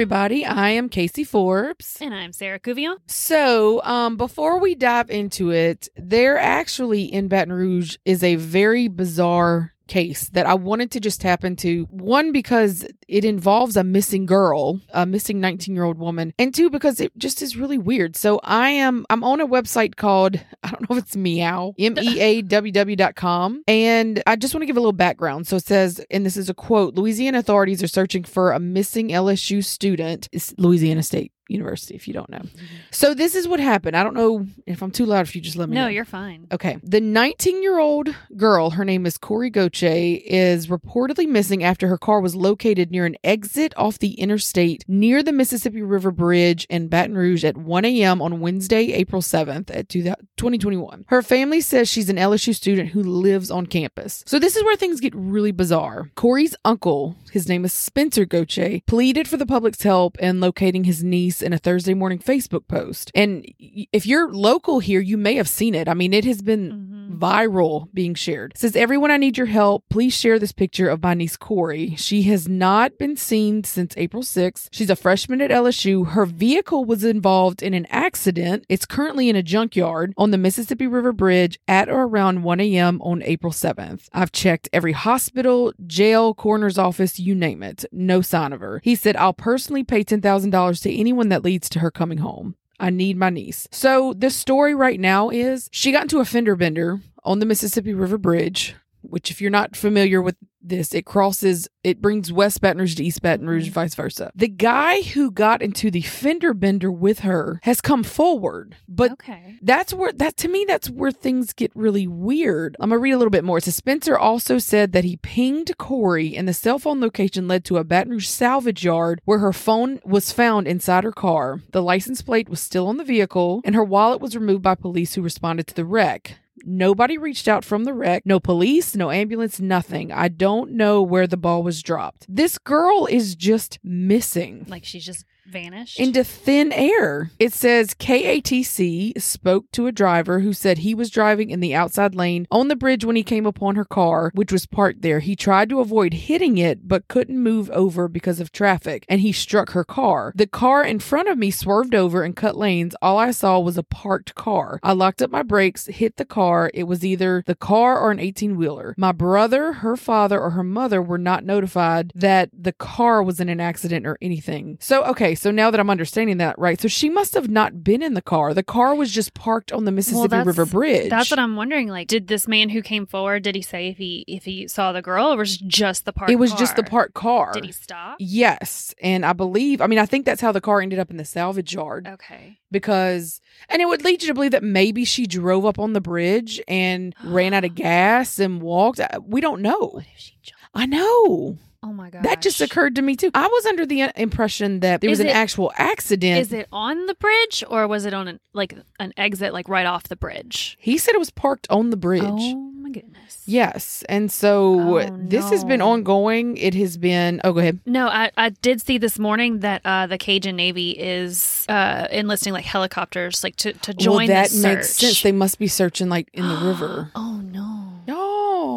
[0.00, 0.46] everybody.
[0.46, 1.98] I am Casey Forbes.
[2.00, 2.96] And I'm Sarah Cuvillon.
[3.06, 8.88] So, um, before we dive into it, there actually in Baton Rouge is a very
[8.88, 11.84] bizarre case that I wanted to just tap into.
[11.90, 16.70] One, because it involves a missing girl, a missing 19 year old woman, and two,
[16.70, 18.16] because it just is really weird.
[18.16, 21.98] So I am, I'm on a website called, I don't know if it's Meow, M
[21.98, 23.62] E A W W dot com.
[23.66, 25.46] And I just want to give a little background.
[25.48, 29.08] So it says, and this is a quote Louisiana authorities are searching for a missing
[29.08, 30.28] LSU student.
[30.32, 32.42] It's Louisiana State University, if you don't know.
[32.90, 33.96] So this is what happened.
[33.96, 35.82] I don't know if I'm too loud, if you just let me know.
[35.82, 35.92] No, know.
[35.92, 36.46] you're fine.
[36.52, 36.78] Okay.
[36.82, 41.98] The 19 year old girl, her name is Kori Gauthier, is reportedly missing after her
[41.98, 46.88] car was located near an exit off the interstate near the Mississippi River Bridge in
[46.88, 48.22] Baton Rouge at 1 a.m.
[48.22, 51.04] on Wednesday, April 7th at 2021.
[51.08, 54.22] Her family says she's an LSU student who lives on campus.
[54.26, 56.10] So this is where things get really bizarre.
[56.14, 61.02] Kori's uncle, his name is Spencer Gauthier, pleaded for the public's help in locating his
[61.02, 63.10] niece in a Thursday morning Facebook post.
[63.14, 65.88] And if you're local here, you may have seen it.
[65.88, 67.18] I mean, it has been Mhm.
[67.18, 68.52] viral being shared.
[68.52, 69.84] It says everyone I need your help.
[69.90, 71.94] Please share this picture of my niece Kori.
[71.96, 74.68] She has not been seen since April 6th.
[74.72, 76.04] She's a freshman at LSU.
[76.04, 78.64] Her vehicle was involved in an accident.
[78.68, 83.00] It's currently in a junkyard on the Mississippi River Bridge at or around 1 a.m.
[83.02, 84.08] on April 7th.
[84.12, 87.84] I've checked every hospital, jail, coroner's office, you name it.
[87.92, 88.80] No sign of her.
[88.84, 92.54] He said, I'll personally pay $10,000 to anyone that leads to her coming home.
[92.78, 93.68] I need my niece.
[93.70, 97.92] So the story right now is she got into a fender bender on the Mississippi
[97.92, 102.80] River Bridge, which if you're not familiar with this, it crosses, it brings West Baton
[102.80, 103.72] Rouge to East Baton Rouge, mm-hmm.
[103.72, 104.30] vice versa.
[104.34, 109.58] The guy who got into the fender bender with her has come forward, but okay.
[109.62, 112.76] that's where that to me that's where things get really weird.
[112.80, 113.60] I'm gonna read a little bit more.
[113.60, 117.78] So Spencer also said that he pinged Kori and the cell phone location led to
[117.78, 121.60] a Baton Rouge salvage yard where her phone was found inside her car.
[121.72, 125.14] The license plate was still on the vehicle and her wallet was removed by police
[125.14, 126.39] who responded to the wreck.
[126.64, 128.24] Nobody reached out from the wreck.
[128.24, 130.12] No police, no ambulance, nothing.
[130.12, 132.26] I don't know where the ball was dropped.
[132.28, 135.98] This girl is just missing Like she's just vanished.
[136.00, 137.30] into thin air.
[137.38, 142.14] It says KATC spoke to a driver who said he was driving in the outside
[142.14, 145.20] lane on the bridge when he came upon her car, which was parked there.
[145.20, 149.32] He tried to avoid hitting it, but couldn't move over because of traffic, and he
[149.32, 150.32] struck her car.
[150.34, 152.94] The car in front of me swerved over and cut lanes.
[153.02, 154.78] All I saw was a parked car.
[154.82, 156.70] I locked up my brakes, hit the car.
[156.74, 158.94] It was either the car or an 18 wheeler.
[158.96, 163.48] My brother, her father, or her mother were not notified that the car was in
[163.48, 164.78] an accident or anything.
[164.80, 166.80] So, okay, so now that I'm understanding that, right?
[166.80, 168.52] So she must have not been in the car.
[168.54, 171.10] The car was just parked on the Mississippi that's- River Bridge.
[171.10, 171.88] That's what I'm wondering.
[171.88, 174.92] Like, did this man who came forward, did he say if he if he saw
[174.92, 176.90] the girl or was just the parked It was just the car?
[176.90, 177.52] parked car.
[177.52, 178.16] Did he stop?
[178.20, 178.94] Yes.
[179.02, 181.24] And I believe, I mean, I think that's how the car ended up in the
[181.24, 182.58] salvage yard Okay.
[182.70, 186.00] because, and it would lead you to believe that maybe she drove up on the
[186.00, 189.00] bridge and ran out of gas and walked.
[189.00, 189.78] Uh, We don't know.
[189.78, 190.60] What if she jumped?
[190.74, 191.58] I know.
[191.82, 192.24] Oh my god.
[192.24, 193.30] That just occurred to me too.
[193.34, 196.40] I was under the impression that there was an it- actual accident.
[196.40, 199.86] Is it on the bridge or was it on an like an exit like right
[199.86, 200.76] off the bridge?
[200.80, 202.22] he said it was parked on the bridge.
[202.24, 203.42] Oh my goodness.
[203.46, 204.04] Yes.
[204.08, 206.56] And so Oh, this has been ongoing.
[206.56, 207.80] It has been, oh, go ahead.
[207.86, 212.52] No, I, I did see this morning that uh, the Cajun Navy is uh, enlisting
[212.52, 215.00] like helicopters like to, to join well, that makes search.
[215.00, 215.22] sense.
[215.22, 217.10] They must be searching like in the river.
[217.16, 217.39] Oh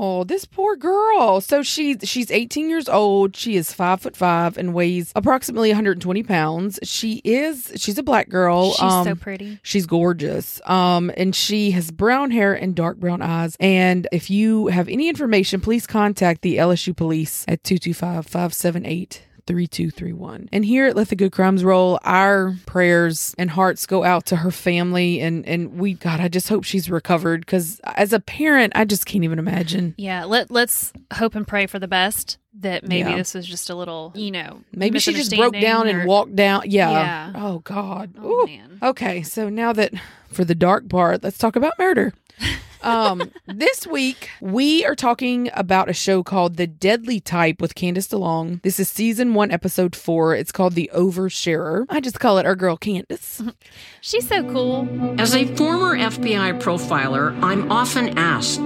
[0.04, 1.40] No, this poor girl.
[1.40, 3.38] So she's she's 18 years old.
[3.38, 6.78] She is five foot five and weighs approximately 120 pounds.
[6.84, 8.72] She is she's a black girl.
[8.72, 9.60] She's um, so pretty.
[9.64, 10.60] She's gorgeous.
[10.66, 13.56] Um, and she has brown hair and dark brown eyes.
[13.62, 20.50] And if you have any information, please contact the LSU police at 225 578 3231.
[20.52, 24.38] And here at Let the Good Crimes Roll, our prayers and hearts go out to
[24.38, 25.20] her family.
[25.20, 29.06] And, and we, God, I just hope she's recovered because as a parent, I just
[29.06, 29.96] can't even imagine.
[29.98, 32.38] Yeah, let let's hope and pray for the best.
[32.60, 33.18] That maybe Yeah.
[33.18, 36.36] this was just a little, you know, Maybe she just broke down misunderstanding and walked
[36.36, 36.62] down.
[36.68, 36.92] Yeah.
[36.92, 37.32] Yeah.
[37.36, 38.14] Oh, God.
[38.22, 38.48] Oh.
[38.84, 39.92] Okay, so now that
[40.32, 42.14] for the dark part, let's talk about murder.
[42.84, 48.10] Um, this week we are talking about a show called The Deadly Type with Candace
[48.10, 48.62] DeLong.
[48.62, 50.36] This is season one, episode four.
[50.36, 51.86] It's called The Oversharer.
[51.90, 53.42] I just call it our girl Candace.
[54.02, 54.88] She's so cool.
[55.20, 58.60] As a former FBI profiler, I'm often asked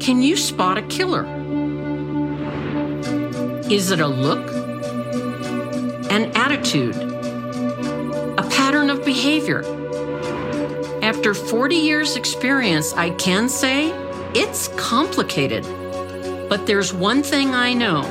[0.00, 1.26] Can you spot a killer?
[3.70, 4.50] Is it a look?
[6.10, 6.96] An attitude?
[6.96, 9.62] A pattern of behavior?
[11.08, 13.92] After 40 years' experience, I can say
[14.34, 15.64] it's complicated.
[16.50, 18.02] But there's one thing I know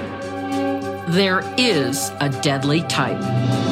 [1.09, 3.66] there is a deadly type.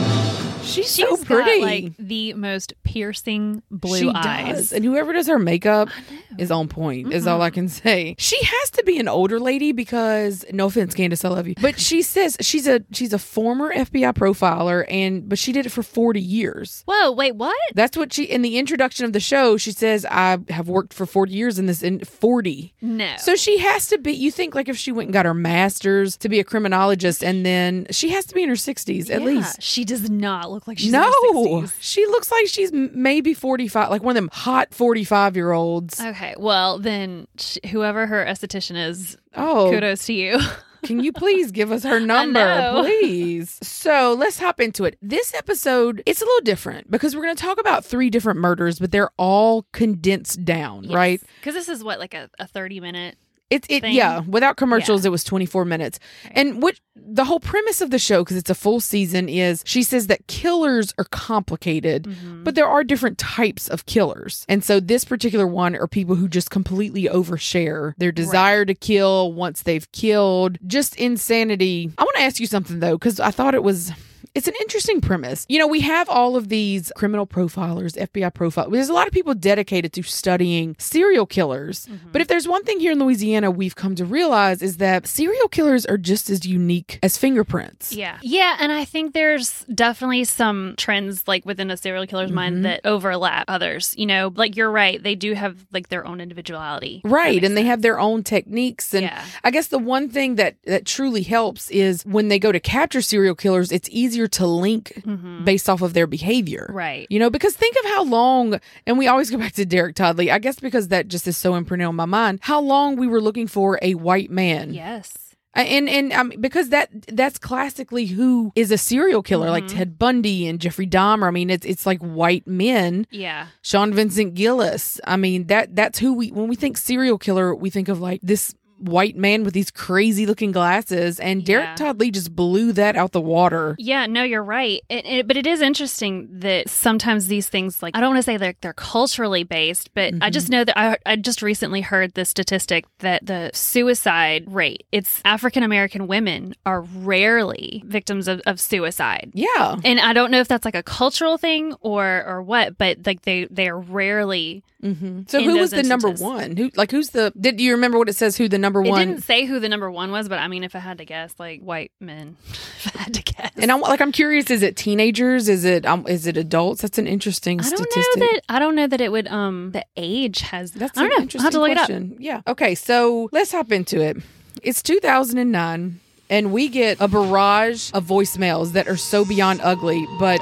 [0.66, 1.62] She's, She's so got, pretty.
[1.62, 4.56] like the most piercing blue she eyes.
[4.56, 4.74] does.
[4.74, 5.90] And whoever does her makeup
[6.38, 7.44] is on point, is all mm-hmm.
[7.44, 8.16] I can say.
[8.18, 11.54] She has to be an older lady because no offense, Candace, I love you.
[11.62, 15.70] But she says she's a she's a former FBI profiler and but she did it
[15.70, 16.84] for 40 years.
[16.88, 17.56] Whoa, wait, what?
[17.76, 21.06] That's what she in the introduction of the show, she says, I have worked for
[21.06, 22.74] 40 years in this in 40.
[22.82, 23.16] No.
[23.18, 26.18] So she has to be you think like if she went and got her master's
[26.18, 29.28] to be a criminologist and then she has to be in her 60s at Yeah,
[29.28, 29.62] least.
[29.62, 31.75] She does not look like she's no, in her 60s.
[31.80, 36.00] she looks like she's maybe 45, like one of them hot 45 year olds.
[36.02, 40.40] Okay, well then, sh- whoever her esthetician is, Oh, kudos to you.
[40.84, 43.60] can you please give us her number, please?
[43.62, 44.98] So let's hop into it.
[45.02, 48.80] This episode, it's a little different because we're going to talk about three different murders,
[48.80, 51.22] but they're all condensed down, right?
[51.40, 53.18] Because this is what like a, a thirty minute.
[53.51, 54.21] It's it yeah.
[54.21, 56.00] Without commercials, it was twenty four minutes.
[56.31, 59.83] And what the whole premise of the show, because it's a full season, is she
[59.83, 62.44] says that killers are complicated, Mm-hmm.
[62.44, 64.45] but there are different types of killers.
[64.50, 69.31] And so this particular one are people who just completely overshare their desire to kill
[69.33, 71.92] once they've killed, just insanity.
[71.97, 73.92] I want to ask you something though, because I thought it was.
[74.36, 75.46] It's an interesting premise.
[75.48, 78.70] You know, we have all of these criminal profilers, FBI profile.
[78.70, 81.88] There's a lot of people dedicated to studying serial killers.
[82.12, 85.48] But if there's one thing here in Louisiana we've come to realize is that serial
[85.48, 87.94] killers are just as unique as fingerprints.
[87.94, 92.36] Yeah, yeah, and I think there's definitely some trends like within a serial killer's Mm-hmm.
[92.36, 93.94] mind that overlap others.
[93.98, 97.02] You know, like you're right, they do have like their own individuality.
[97.06, 99.24] Right, and they have their own techniques and Yeah.
[99.44, 103.02] I guess the one thing that that truly helps is when they go to capture
[103.02, 105.04] serial killers, it's easier to link
[105.44, 106.66] based off of their behavior.
[106.69, 106.77] Mm-hmm.
[106.77, 107.07] Right.
[107.10, 110.18] You know, because think of how long, and we always go back to Derek Todd
[110.18, 113.07] Lee, I guess because that just is so imprinted on my mind, how long we
[113.07, 114.74] were looking for a white man.
[114.74, 115.13] Yes.
[115.57, 119.77] And and um, because that that's classically who is a serial killer, like Mm-hmm.
[119.77, 121.28] Ted Bundy and Jeffrey Dahmer.
[121.28, 123.07] I mean, it's it's like white men.
[123.10, 123.48] Yeah.
[123.62, 125.00] Sean Vincent Gillis.
[125.06, 128.19] I mean, that that's who we when we think serial killer, we think of like
[128.21, 131.45] this white man with these crazy looking glasses, and Yeah.
[131.45, 133.75] Derek Todd Lee just blew that out the water.
[133.80, 134.81] Yeah, no, you're right.
[134.89, 138.24] It, it, but it is interesting that sometimes these things, like, I don't want to
[138.24, 142.13] say they're, they're culturally based, but I just know that I, I just recently heard
[142.13, 148.60] the statistic that the suicide rate, it's African American women are rarely victims of, of
[148.60, 149.31] suicide.
[149.33, 149.78] Yeah.
[149.83, 153.21] And I don't know if that's like a cultural thing or or what, but like
[153.24, 154.63] they they are rarely.
[154.81, 156.57] hmm So who was the number one?
[156.57, 157.31] Who like who's the?
[157.39, 158.38] Did you remember what it says?
[158.38, 160.76] Who the number It didn't say who the number one was, but I mean, if
[160.76, 163.52] I had to guess, like white men, if I had to guess.
[163.58, 164.50] And I'm like, I'm curious.
[164.52, 165.48] Is it teenagers?
[165.50, 166.06] Is it um?
[166.08, 166.82] Is it adults?
[166.82, 168.20] That's an interesting I don't statistic.
[168.22, 171.12] know that I don't know that it would um the age has That's I don't
[171.12, 171.22] an know.
[171.24, 172.16] interesting I'll have to look question.
[172.20, 172.42] Yeah.
[172.48, 174.18] Okay, so let's hop into it.
[174.64, 180.40] It's 2009, and we get a barrage of voicemails that are so beyond ugly, but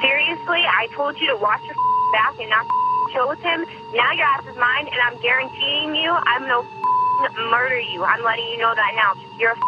[0.00, 1.74] Seriously, I told you to watch your
[2.12, 2.66] back and not
[3.12, 3.64] chill with him.
[3.94, 6.62] Now your ass is mine, and I'm guaranteeing you, I'm gonna
[7.50, 8.04] murder you.
[8.04, 9.14] I'm letting you know that now.
[9.38, 9.60] You're a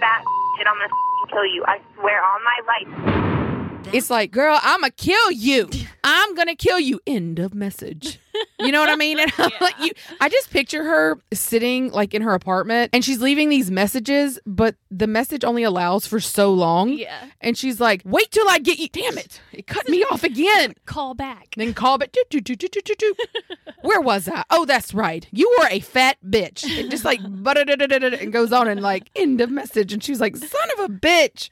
[0.00, 0.24] fat
[0.58, 0.90] and I'm gonna
[1.30, 1.64] kill you.
[1.66, 3.43] I swear on my life.
[3.92, 5.68] It's like, girl, I'm gonna kill you.
[6.04, 7.00] I'm gonna kill you.
[7.06, 8.18] End of message.
[8.58, 9.18] You know what I mean?
[9.18, 13.20] And I'm like, you, I just picture her sitting like in her apartment, and she's
[13.20, 16.90] leaving these messages, but the message only allows for so long.
[16.90, 17.30] Yeah.
[17.40, 18.88] And she's like, wait till I get you.
[18.88, 19.40] Damn it.
[19.52, 20.74] It cut me off again.
[20.86, 21.54] Call back.
[21.56, 22.14] Then call back.
[23.82, 24.44] Where was I?
[24.50, 25.26] Oh, that's right.
[25.30, 26.64] You were a fat bitch.
[26.64, 29.92] It just like and goes on and like end of message.
[29.92, 31.48] And she's like, son of a bitch.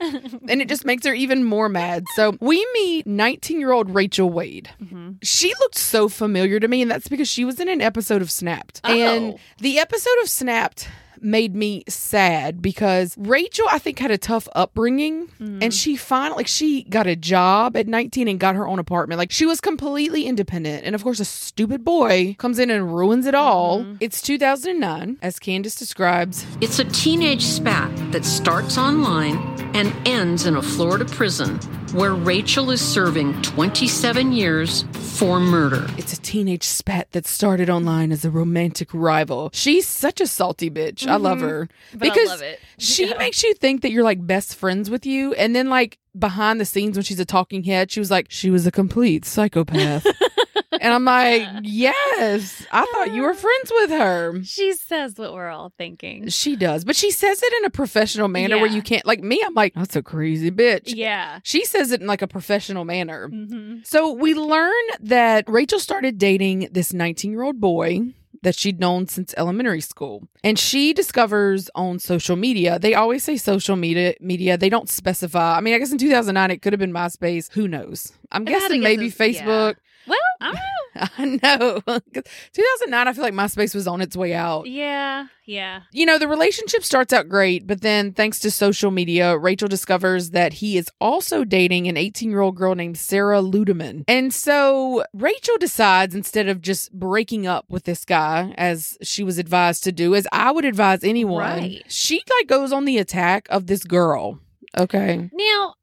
[0.49, 2.05] And it just makes her even more mad.
[2.15, 4.71] So we meet 19 year old Rachel Wade.
[4.83, 5.13] Mm-hmm.
[5.23, 8.31] She looked so familiar to me, and that's because she was in an episode of
[8.31, 8.81] Snapped.
[8.85, 8.93] Oh.
[8.93, 9.39] And Oh.
[9.59, 10.89] the episode of Snapped
[11.23, 15.63] made me sad because Rachel, I think, had a tough upbringing mm-hmm.
[15.63, 19.19] and she finally, like, she got a job at 19 and got her own apartment.
[19.19, 20.85] Like, she was completely independent.
[20.85, 23.81] And of course, a stupid boy comes in and ruins it all.
[23.81, 23.97] Mm-hmm.
[24.01, 26.45] It's 2009, as Candace describes.
[26.61, 29.37] It's a teenage spat that starts online
[29.75, 31.61] and ends in a Florida prison
[31.93, 35.87] where Rachel is serving 27 years for murder.
[35.99, 39.51] It's a teenage spat that started online as a romantic rival.
[39.53, 41.07] She's such a salty bitch.
[41.07, 41.47] I love mm-hmm.
[41.49, 42.61] her But I because love it.
[42.79, 43.19] she Yeah.
[43.19, 46.65] makes you think that you're like best friends with you, and then like behind the
[46.65, 50.07] scenes when she's a talking head, she was like she was a complete psychopath.
[50.81, 54.43] and I'm like, yes, I thought you were friends with her.
[54.45, 56.29] She says what we're all thinking.
[56.29, 59.43] She does, but she says it in a professional manner where you can't like me.
[59.45, 60.95] I'm like, that's a crazy bitch.
[60.95, 61.41] Yeah.
[61.43, 63.29] She says it in like a professional manner.
[63.29, 68.01] hmm So we learn that Rachel started dating this 19 year old boy
[68.43, 70.27] that she'd known since elementary school.
[70.43, 75.57] And she discovers on social media, they always say social media media, they don't specify.
[75.57, 78.13] I mean, I guess in 2009 it could have been MySpace, who knows.
[78.33, 79.75] I'm It had to guessing get maybe Facebook.
[79.75, 79.92] yeah.
[80.07, 80.55] Well, I.
[81.19, 81.81] I know.
[81.87, 84.67] 'Cause 2009 I feel like MySpace was on its way out.
[84.67, 85.81] Yeah, yeah.
[85.91, 90.31] You know, the relationship starts out great, but then thanks to social media, Rachel discovers
[90.31, 94.05] that he is also dating an 18 year old girl named Sarah Ludemann.
[94.07, 99.39] And so Rachel decides instead of just breaking up with this guy, as she was
[99.39, 101.85] advised to do, as I would advise anyone, Right.
[101.89, 104.39] she like goes on the attack of this girl.
[104.79, 105.31] Okay.
[105.33, 105.75] Now,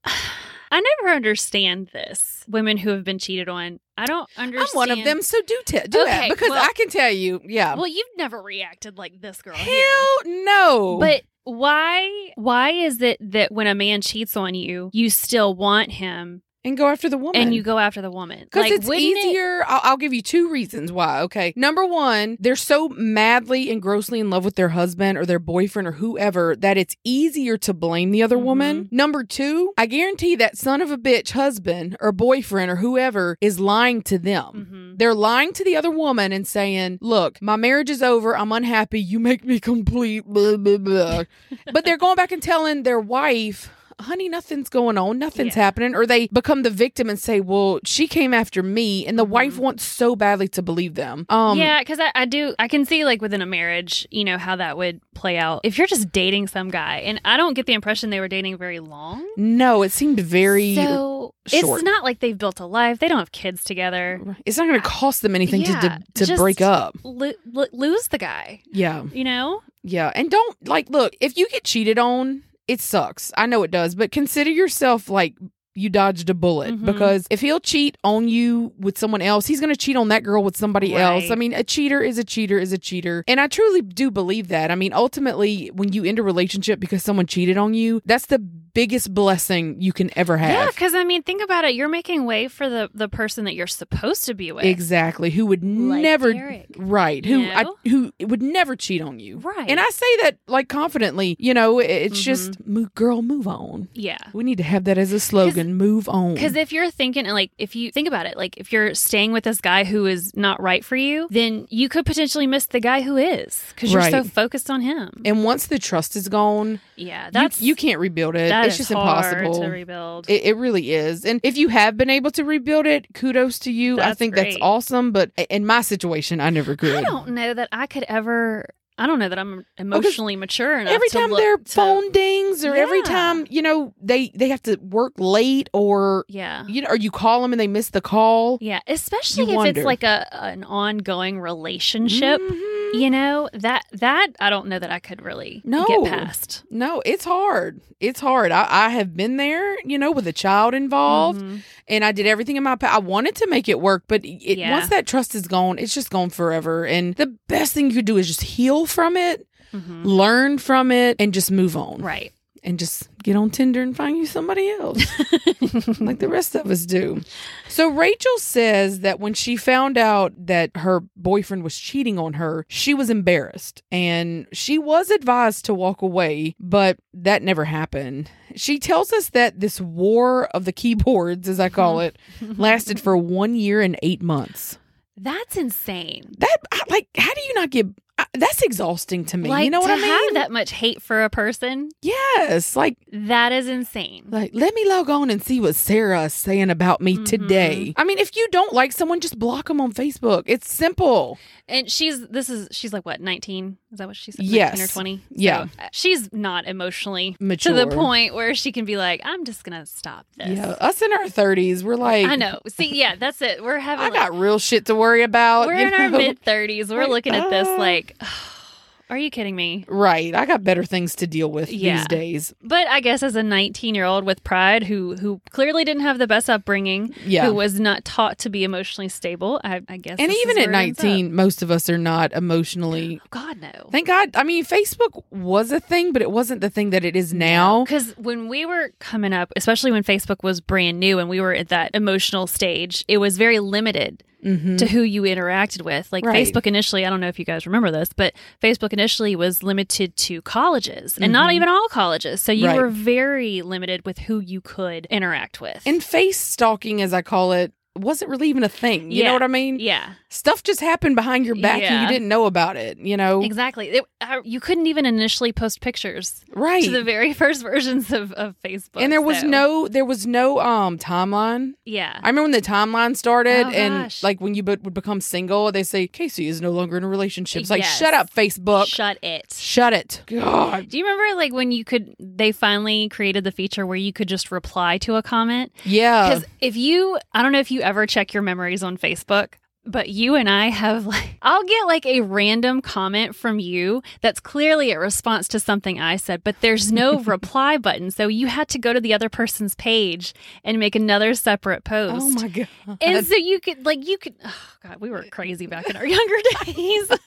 [0.71, 2.43] I never understand this.
[2.47, 3.79] Women who have been cheated on.
[3.97, 4.69] I don't understand.
[4.73, 7.11] I'm one of them, so do, te- do that Okay, because well- I can tell
[7.11, 7.75] you, yeah.
[7.75, 10.45] Well, you've never reacted like this girl Hell here.
[10.45, 10.97] no.
[10.99, 15.91] But why why is it that when a man cheats on you, you still want
[15.91, 17.41] him and go after the woman.
[17.41, 18.39] and you go after the woman?
[18.45, 19.63] Because Like, it's wouldn't it- easier.
[19.67, 21.21] I'll, I'll give you two reasons why.
[21.21, 21.53] Okay.
[21.55, 25.87] Number one, they're so madly and grossly in love with their husband or their boyfriend
[25.87, 28.45] or whoever that it's easier to blame the other Mm-hmm.
[28.45, 28.89] woman.
[28.91, 33.59] Number two, I guarantee that son of a bitch husband or boyfriend or whoever is
[33.59, 34.67] lying to them.
[34.71, 34.97] Mhm.
[34.99, 38.37] They're lying to the other woman and saying, Look, my marriage is over.
[38.37, 38.99] I'm unhappy.
[39.01, 40.25] You make me complete.
[40.25, 41.23] Blah, blah, blah.
[41.73, 45.19] but they're going back and telling their wife, Honey, nothing's going on.
[45.19, 45.63] Nothing's Yeah.
[45.63, 45.95] happening.
[45.95, 49.05] Or they become the victim and say, Well, she came after me.
[49.05, 49.29] And the Mhm.
[49.29, 51.25] wife wants so badly to believe them.
[51.29, 52.55] Um, yeah, because I, I do.
[52.59, 55.61] I can see like within a marriage, you know how that would play out.
[55.63, 58.57] If you're just dating some guy, and I don't get the impression they were dating
[58.57, 59.27] very long.
[59.37, 60.75] No, it seemed very.
[60.75, 61.79] so short.
[61.79, 62.99] it's not like they've built a life.
[62.99, 64.21] They don't have kids together.
[64.45, 66.95] it's not going to cost them anything Yeah, to, to, break up.
[67.03, 68.61] Lo- lo- lose the guy.
[68.71, 69.03] Yeah.
[69.13, 69.61] You know.
[69.83, 70.11] Yeah.
[70.15, 73.31] And don't, like, look, if you get cheated on, it sucks.
[73.35, 75.33] I know it does, but consider yourself like
[75.79, 76.85] you dodged a bullet Mhm.
[76.85, 80.23] because if he'll cheat on you with someone else, he's going to cheat on that
[80.23, 81.31] girl with somebody else.
[81.31, 83.23] I mean, a cheater is a cheater is a cheater.
[83.27, 84.71] And I truly do believe that.
[84.71, 88.39] I mean, ultimately, when you end a relationship because someone cheated on you, that's the
[88.39, 90.51] biggest blessing you can ever have.
[90.51, 91.73] Yeah, because I mean, think about it.
[91.75, 94.63] You're making way for the the person that you're supposed to be with.
[94.65, 95.29] Exactly.
[95.31, 96.67] Who would Like never Derek.
[96.77, 97.25] right?
[97.25, 99.37] Who I, who would never cheat on you?
[99.37, 99.69] Right.
[99.69, 101.35] And I say that like confidently.
[101.39, 102.23] You know, it- it's Mhm.
[102.23, 102.51] just
[102.95, 103.87] girl, move on.
[103.93, 104.17] Yeah.
[104.33, 105.68] We need to have that as a slogan.
[105.77, 106.33] Move on.
[106.33, 109.43] Because if you're thinking, like, if you think about it, like, if you're staying with
[109.43, 113.01] this guy who is not right for you, then you could potentially miss the guy
[113.01, 115.21] who is because you're so focused on him.
[115.25, 118.51] and once the trust is gone, yeah, that's you can't rebuild it.
[118.51, 119.61] it's just impossible.
[119.61, 120.29] to rebuild.
[120.29, 121.25] It, it really is.
[121.25, 123.95] And if you have been able to rebuild it, kudos to you.
[123.99, 125.11] I That's think that's awesome.
[125.11, 126.95] But in my situation, I never could.
[126.95, 128.65] I don't know that I could ever.
[128.99, 130.93] I don't know that I'm emotionally mature enough.
[130.93, 134.61] every time look their to- phone dings or every time you know they they have
[134.63, 136.65] to work late or Yeah.
[136.67, 139.55] you know or you call them and they miss the call Yeah, especially You if
[139.55, 139.79] wonder.
[139.81, 142.41] it's like a an ongoing relationship.
[142.41, 142.78] Mhm.
[142.93, 145.85] You know that that I don't know that I could really No.
[145.85, 146.63] get past.
[146.69, 150.73] no it's hard it's hard I, I have been there you know with a child
[150.73, 151.61] involved Mhm.
[151.87, 154.57] and i did everything in my power i wanted to make it work but it,
[154.57, 154.71] Yeah.
[154.71, 158.05] once that trust is gone it's just gone forever and the best thing you could
[158.05, 160.05] do is just heal from it Mhm.
[160.05, 162.31] learn from it and just move on Right.
[162.63, 164.99] and just get on tinder and find you somebody else
[165.99, 167.21] like the rest of us do.
[167.67, 172.65] So Rachel says that when she found out that her boyfriend was cheating on her,
[172.67, 178.29] she was embarrassed and she was advised to walk away, but that never happened.
[178.55, 183.15] She tells us that this war of the keyboards, as I call it, lasted for
[183.15, 184.77] one year and eight months.
[185.21, 186.33] That's insane.
[186.37, 186.57] That,
[186.89, 187.87] like, how do you not get?
[188.33, 189.49] That's exhausting to me.
[189.49, 190.05] Like you know what I mean?
[190.05, 194.25] have that much hate for a person, yes, like that is insane.
[194.29, 197.25] Like, let me log on and see what Sarah is saying about me Mhm.
[197.25, 197.93] today.
[197.97, 200.43] I mean, if you don't like someone, just block them on Facebook.
[200.45, 201.39] It's simple.
[201.67, 203.77] And she's this is she's like what nineteen?
[203.91, 204.45] Is that what she said?
[204.45, 204.71] Yes.
[204.77, 205.21] 19 or twenty?
[205.31, 205.65] Yeah.
[205.65, 207.73] So, uh, she's not emotionally Mature.
[207.73, 210.49] to the point where she can be like, I'm just gonna stop this.
[210.57, 212.59] Yeah, us in our 30s, we're like, I know.
[212.67, 213.63] See, yeah, that's it.
[213.63, 214.05] We're having.
[214.05, 215.67] I got real shit to worry about.
[215.67, 216.89] we're in our mid thirties.
[216.89, 218.15] We're Like, looking at this uh, like,
[219.09, 219.85] are you kidding me?
[219.87, 220.35] Right.
[220.35, 221.97] I got better things to deal with Yeah.
[221.97, 222.53] these days.
[222.61, 226.19] But I guess as a 19 year old with pride, who who clearly didn't have
[226.19, 227.47] the best upbringing, Yeah.
[227.47, 230.17] who was not taught to be emotionally stable, I, I guess.
[230.19, 233.19] and even at where it 19, most of us are not emotionally.
[233.31, 233.89] God no.
[233.91, 234.29] Thank God.
[234.35, 237.83] I mean, Facebook was a thing, but it wasn't the thing that it is now.
[237.85, 241.53] Because when we were coming up, especially when Facebook was brand new and we were
[241.55, 244.77] at that emotional stage, it was very limited Mhm.
[244.77, 246.07] to who you interacted with.
[246.11, 246.45] Like Right.
[246.47, 250.15] Facebook initially, I don't know if you guys remember this, but Facebook initially was limited
[250.17, 251.53] to colleges and not Mhm.
[251.55, 252.41] even all colleges.
[252.41, 252.77] So you Right.
[252.77, 255.81] were very limited with who you could interact with.
[255.85, 259.11] And face stalking, as I call it, wasn't really even a thing.
[259.11, 259.27] You Yeah.
[259.27, 259.79] know what I mean?
[259.79, 263.41] Yeah, Stuff just happened behind your back and you didn't know about it, you know?
[263.41, 263.89] exactly.
[263.89, 266.83] It, uh, you couldn't even initially post pictures Right.
[266.83, 269.01] to the very first versions of, of Facebook.
[269.01, 271.73] and there was so- no there was no um timeline.
[271.85, 272.13] Yeah.
[272.21, 274.21] I remember when the timeline started Oh, and gosh.
[274.23, 277.07] like when you be- would become single, they say Casey is no longer in a
[277.07, 277.61] relationship.
[277.61, 277.97] It's like Yes.
[277.97, 278.85] shut up Facebook.
[278.85, 279.51] Shut it.
[279.57, 280.21] Shut it.
[280.27, 280.89] God.
[280.89, 284.27] Do you remember like when you could they finally created the feature where you could
[284.27, 285.71] just reply to a comment?
[285.83, 286.29] Yeah.
[286.29, 289.53] Because if you I don't know if you ever check your memories on Facebook,
[289.83, 294.39] but you and I have like I'll get like a random comment from you that's
[294.39, 298.11] clearly a response to something I said, but there's no reply button.
[298.11, 301.89] So you had to go to the other person's page and make another separate oh
[301.89, 302.37] post.
[302.37, 302.67] Oh my god.
[303.01, 306.05] And so you could like you could oh god, we were crazy back in our
[306.05, 307.11] younger days.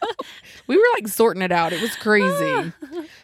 [0.69, 1.73] We were like sorting it out.
[1.73, 2.73] It was crazy.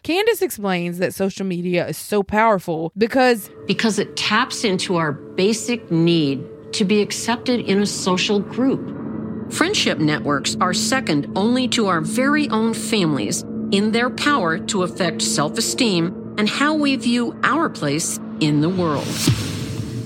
[0.02, 5.90] Candace explains that social media is so powerful because because it taps into our basic
[5.90, 9.52] need to be accepted in a social group.
[9.52, 15.22] Friendship networks are second only to our very own families in their power to affect
[15.22, 19.06] self esteem and how we view our place in the world.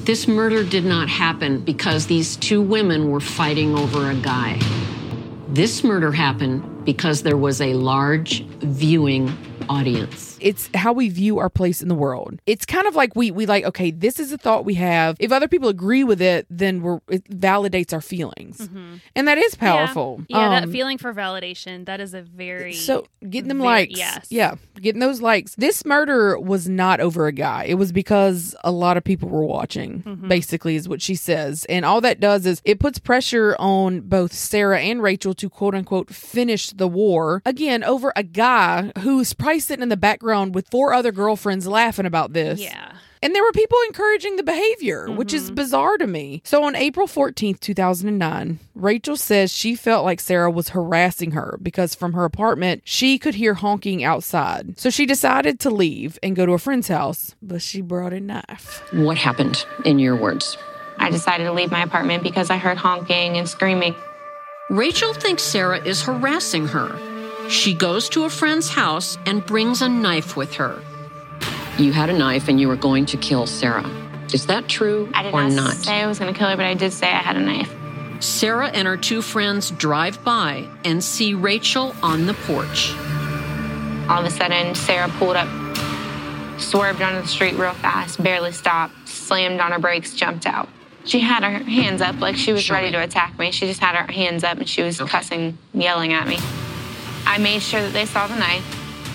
[0.05, 4.59] This murder did not happen because these two women were fighting over a guy.
[5.49, 9.33] This murder happened because there was a large viewing
[9.69, 10.32] audience.
[10.43, 12.41] It's how we view our place in the world.
[12.47, 15.17] It's kind of like we we like okay, this is a thought we have.
[15.21, 18.69] If other people agree with it, then we're it validates our feelings,
[19.17, 20.19] and that is powerful.
[20.19, 20.25] Mm-hmm.
[20.37, 23.99] Yeah, that Um, feeling for validation, that is a very So getting them very- likes,
[23.99, 24.27] yes.
[24.31, 25.55] yeah, getting those likes.
[25.57, 27.65] This murder was not over a guy.
[27.65, 30.03] It was because a lot of people were watching.
[30.03, 30.29] Mm-hmm.
[30.29, 34.33] Basically, is what she says, and all that does is it puts pressure on both
[34.33, 39.61] Sarah and Rachel to quote unquote finish the war again over a guy who's probably
[39.61, 42.61] sitting in the background with four other girlfriends laughing about this.
[42.61, 42.93] Yeah.
[43.25, 45.37] And there were people encouraging the behavior, which Mm-hmm.
[45.37, 46.43] is bizarre to me.
[46.45, 51.95] So on April 14th, 2009, Rachel says she felt like Sarah was harassing her because
[51.95, 54.77] from her apartment, she could hear honking outside.
[54.77, 58.19] So she decided to leave and go to a friend's house, but she brought a
[58.19, 58.83] knife.
[58.93, 60.59] What happened, in your words?
[60.99, 63.95] I decided to leave my apartment because I heard honking and screaming.
[64.69, 66.89] Rachel thinks Sarah is harassing her.
[67.53, 70.81] She goes to a friend's house and brings a knife with her.
[71.79, 73.87] You had a knife and you were going to kill Sarah.
[74.33, 75.17] Is that true or not?
[75.17, 75.75] I did or not, not?
[75.75, 77.71] say I was going to kill her, but I did say I had a knife.
[78.21, 82.95] Sarah and her two friends drive by and see Rachel on the porch.
[84.09, 85.49] All of a sudden, Sarah pulled up,
[86.59, 90.71] swerved onto the street real fast, barely stopped, slammed on her brakes, jumped out.
[91.05, 92.93] She had her hands up like she was Show ready me.
[92.93, 93.51] to attack me.
[93.51, 95.11] She just had her hands up and she was Okay.
[95.11, 96.39] cussing, yelling at me.
[97.33, 98.63] I made sure that they saw the knife.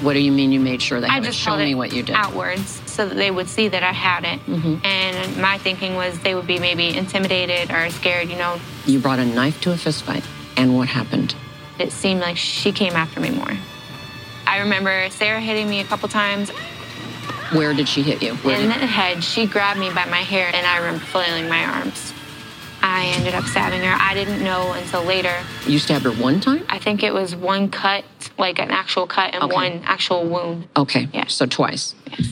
[0.01, 2.01] What do you mean you made sure they I just Show held me what you
[2.01, 2.15] did.
[2.15, 4.43] outwards so that they would see that I had it.
[4.47, 4.84] Mm-hmm.
[4.84, 8.60] And my thinking was they would be maybe intimidated or scared, you know.
[8.88, 10.25] You brought a knife to a fistfight.
[10.56, 11.36] And what happened?
[11.77, 13.53] It seemed like she came after me more.
[14.47, 16.49] I remember Sarah hitting me a couple times
[17.51, 18.34] Where did she hit you?
[18.38, 19.23] Where in the head.
[19.23, 22.13] She grabbed me by my hair and I remember flailing my arms.
[22.89, 23.95] I ended up stabbing her.
[24.00, 25.34] I didn't know until later.
[25.67, 26.63] you stabbed her one time?
[26.69, 28.06] I think it was one cut,
[28.38, 29.54] like an actual cut, and Okay.
[29.54, 30.67] one actual wound.
[30.78, 31.26] Okay, Yeah.
[31.28, 31.95] so twice.
[32.10, 32.28] Yes.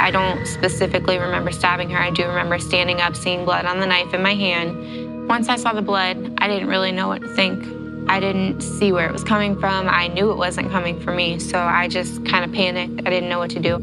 [0.00, 1.98] I don't specifically remember stabbing her.
[1.98, 5.28] I do remember standing up, seeing blood on the knife in my hand.
[5.28, 7.62] Once I saw the blood, I didn't really know what to think.
[8.08, 9.88] I didn't see where it was coming from.
[9.88, 13.00] I knew it wasn't coming from me, so I just kind of panicked.
[13.06, 13.78] I didn't know what to do.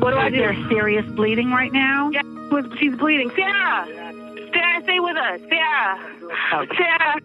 [0.00, 0.38] What do I Is do?
[0.40, 2.10] there serious bleeding right now?
[2.12, 2.20] Yeah,
[2.78, 3.30] she's bleeding.
[3.36, 4.09] Sarah!
[4.60, 5.40] Sarah, stay with us.
[5.48, 6.66] Sarah!
[6.76, 7.20] Sarah!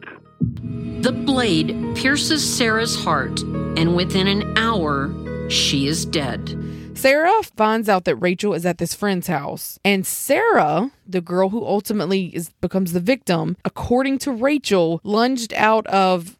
[1.01, 5.13] The blade pierces Sarah's heart, and within an hour,
[5.49, 6.57] she is dead.
[6.93, 11.65] Sarah finds out that Rachel is at this friend's house, and Sarah, the girl who
[11.65, 16.37] ultimately is becomes the victim, according to Rachel, lunged out of.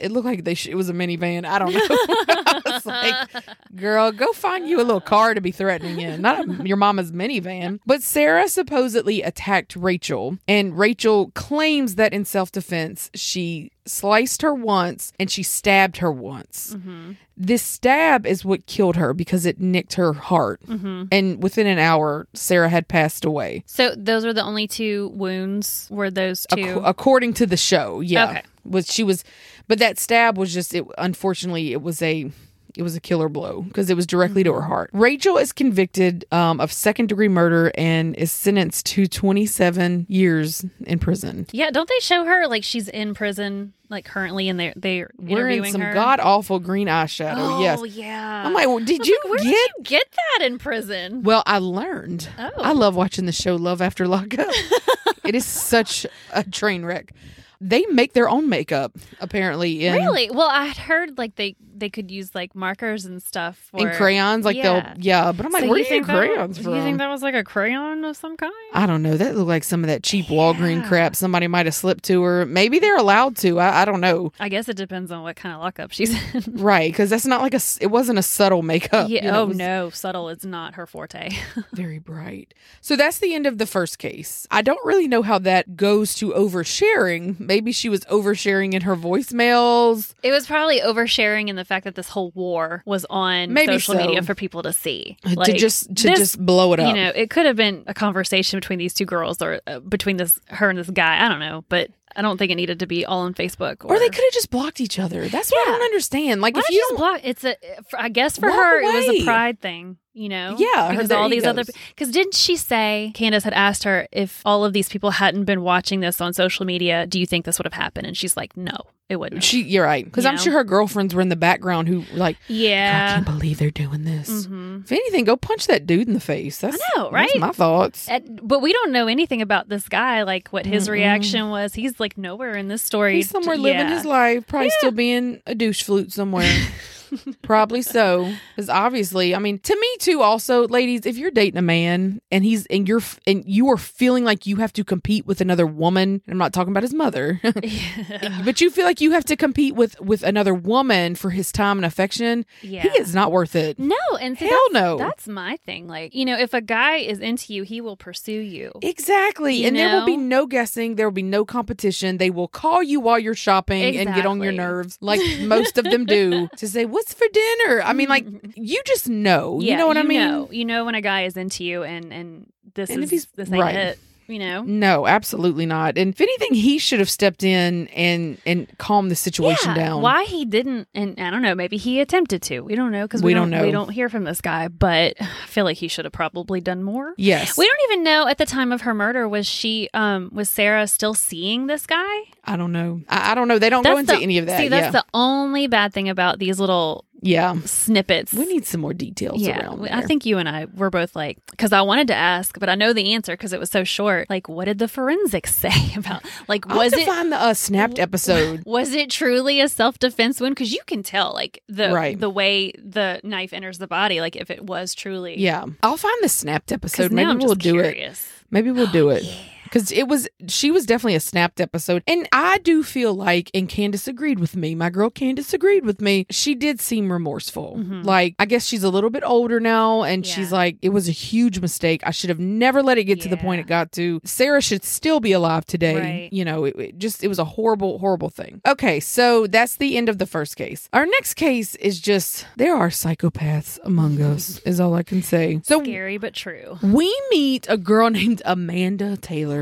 [0.00, 1.44] It looked like they sh- it was a minivan.
[1.44, 1.80] I don't know.
[1.88, 3.44] I was like,
[3.76, 7.12] "Girl, go find you a little car to be threatening in, not a, your mama's
[7.12, 14.54] minivan." But Sarah supposedly attacked Rachel, and Rachel claims that in self-defense she sliced her
[14.54, 16.74] once and she stabbed her once.
[16.74, 17.12] Mm-hmm.
[17.36, 20.60] This stab is what killed her because it nicked her heart.
[20.66, 21.04] Mm-hmm.
[21.10, 23.64] And within an hour, Sarah had passed away.
[23.66, 25.88] So those were the only two wounds.
[25.90, 26.60] Were those two?
[26.60, 28.30] Ac- according to the show, yeah.
[28.30, 28.42] Okay.
[28.64, 29.24] Was she was
[29.68, 32.30] but that stab was just it unfortunately it was a
[32.76, 34.90] it was a killer blow because it was directly to her heart.
[34.92, 40.98] Rachel is convicted um, of second degree murder and is sentenced to 27 years in
[41.00, 41.46] prison.
[41.52, 45.64] yeah, don't they show her like she's in prison, like currently, and they're they're Wearing
[45.64, 47.34] some god awful green eyeshadow.
[47.36, 47.84] Oh yes.
[47.96, 48.44] yeah.
[48.46, 50.04] I'm like, well, did you Where get did you get
[50.38, 51.22] that in prison?
[51.22, 52.28] Well, I learned.
[52.38, 52.50] Oh.
[52.56, 54.48] I love watching the show Love After Lockup.
[55.24, 57.12] it is such a train wreck.
[57.60, 60.30] They make their own makeup apparently in really?
[60.30, 63.94] Well, I had heard like they they could use like markers and stuff for, in
[63.96, 64.44] crayons.
[64.44, 64.92] Like yeah.
[64.94, 66.74] they'll yeah, but I'm like, So where you do you get think that- crayons from?
[66.74, 68.52] You think that was like a crayon of some kind?
[68.72, 69.16] I don't know.
[69.16, 70.88] That looked like some of that cheap Walgreen Yeah.
[70.88, 72.46] crap somebody might have slipped to her.
[72.46, 73.58] Maybe they're allowed to.
[73.58, 74.32] I, I don't know.
[74.38, 76.44] I guess it depends on what kind of lockup she's in.
[76.60, 77.60] Right, because that's not like a.
[77.80, 79.08] It wasn't a subtle makeup.
[79.08, 79.24] yeah.
[79.24, 81.30] you know, oh was no, subtle is not her forte.
[81.72, 82.54] very bright.
[82.80, 84.46] So that's the end of the first case.
[84.50, 87.38] I don't really know how that goes to oversharing.
[87.40, 90.14] Maybe she was oversharing in her voicemails.
[90.22, 93.94] it was probably oversharing in the fact that this whole war was on Maybe social
[93.94, 94.00] so.
[94.00, 95.16] media for people to see.
[95.24, 96.88] to just to this- just blow it up.
[96.94, 100.16] You know, it could have been a conversation between these two girls or uh, between
[100.18, 101.24] this her and this guy.
[101.24, 103.84] I don't know, but I don't think it needed to be all on Facebook.
[103.84, 105.28] Or, or they could have just blocked each other.
[105.28, 106.40] That's what I don't understand.
[106.42, 107.20] Like Why if you don't, block?
[107.22, 107.54] It's a.
[107.96, 109.96] I guess for Walk her it was a pride thing.
[110.12, 110.56] You know.
[110.58, 111.62] Yeah, Because all these other.
[111.90, 115.62] Because didn't she say Candace had asked her if all of these people hadn't been
[115.62, 117.06] watching this on social media?
[117.06, 118.08] Do you think this would have happened?
[118.08, 118.76] And she's like, No,
[119.10, 119.44] it wouldn't.
[119.44, 120.04] she, you're right.
[120.04, 120.40] Because You I'm know?
[120.42, 124.04] sure her girlfriends were in the background who were like, I can't believe they're doing
[124.04, 124.46] this.
[124.46, 124.84] Mhm.
[124.84, 126.58] If anything, go punch that dude in the face.
[126.58, 127.38] That's know, that's right?
[127.40, 128.08] my thoughts.
[128.08, 130.92] At- but we don't know anything about this guy, like what his Mm-mm.
[130.92, 131.74] reaction was.
[131.74, 133.16] He's like nowhere in this story.
[133.16, 133.94] He's somewhere living Yeah.
[133.96, 136.50] his life, probably still being a douche flute somewhere.
[137.42, 140.22] probably so, because obviously, I mean, to me too.
[140.22, 144.24] Also, ladies, if you're dating a man and he's and you're and you are feeling
[144.24, 147.40] like you have to compete with another woman, I'm not talking about his mother,
[148.44, 151.78] but you feel like you have to compete with with another woman for his time
[151.78, 152.46] and affection.
[152.62, 152.82] Yeah.
[152.82, 153.78] He is not worth it.
[153.78, 154.98] No, and see, Hell that's, no.
[154.98, 155.86] That's my thing.
[155.88, 158.72] Like, you know, if a guy is into you, he will pursue you.
[158.82, 159.56] Exactly.
[159.56, 160.96] You and there will be no guessing.
[160.96, 162.18] There will be no competition.
[162.18, 165.84] They will call you while you're shopping and get on your nerves, like most of
[165.84, 167.80] them do, to say, What's for dinner?
[167.82, 168.50] I mean, like, mm-hmm.
[168.56, 169.58] you just know.
[169.58, 170.20] you know what I mean?
[170.20, 170.48] Know.
[170.52, 173.26] You know when a guy is into you, and and this And is if he's-
[173.34, 173.74] this ain't right.
[173.74, 173.98] it.
[174.30, 174.62] You know.
[174.62, 175.98] No, absolutely not.
[175.98, 180.02] And if anything, he should have stepped in and and calmed the situation Yeah, down.
[180.02, 181.54] Why he didn't, and I don't know.
[181.54, 182.60] Maybe he attempted to.
[182.60, 185.16] We don't know because We we, don't don't, We don't hear from this guy, but
[185.20, 187.14] I feel like he should have probably done more.
[187.16, 187.58] Yes.
[187.58, 190.86] We don't even know at the time of her murder was she um was Sarah
[190.86, 192.20] still seeing this guy?
[192.44, 193.02] I don't know.
[193.08, 193.58] I, I don't know.
[193.58, 194.58] They don't go into the, any of that.
[194.58, 195.02] See, that's yeah.
[195.02, 197.56] the only bad thing about these little yeah.
[197.64, 198.32] snippets.
[198.32, 199.94] We need some more details yeah, around there.
[199.94, 202.74] I think you and I were both like, because I wanted to ask, but I
[202.74, 204.28] know the answer because it was so short.
[204.30, 206.24] Like, what did the forensics say about?
[206.48, 208.62] Like, was it find the uh, snapped episode.
[208.66, 210.54] was it truly a self defense wound?
[210.54, 212.18] Because you can tell, like the Right.
[212.18, 215.38] the way the knife enters the body, like if it was truly.
[215.38, 215.66] Yeah.
[215.82, 217.12] I'll find the snapped episode.
[217.12, 218.18] Maybe we'll do it.
[218.50, 219.24] Maybe we'll do it.
[219.70, 222.02] Because it was, she was definitely a snapped episode.
[222.08, 226.00] And I do feel like, and Candace agreed with me, my girl Candace agreed with
[226.00, 227.76] me, she did seem remorseful.
[227.78, 228.04] Mhm.
[228.04, 231.12] Like, I guess she's a little bit older now, and she's like, it was a
[231.12, 232.02] huge mistake.
[232.04, 234.20] I should have never let it get to the point it got to.
[234.24, 235.96] Sarah should still be alive today.
[235.96, 236.32] Right.
[236.32, 238.60] You know, it, it just, it was a horrible, horrible thing.
[238.66, 240.88] Okay, so that's the end of the first case.
[240.92, 245.60] Our next case is just, there are psychopaths among us, is all I can say.
[245.64, 246.78] So, Scary but true.
[246.82, 249.59] we meet a girl named Amanda Taylor.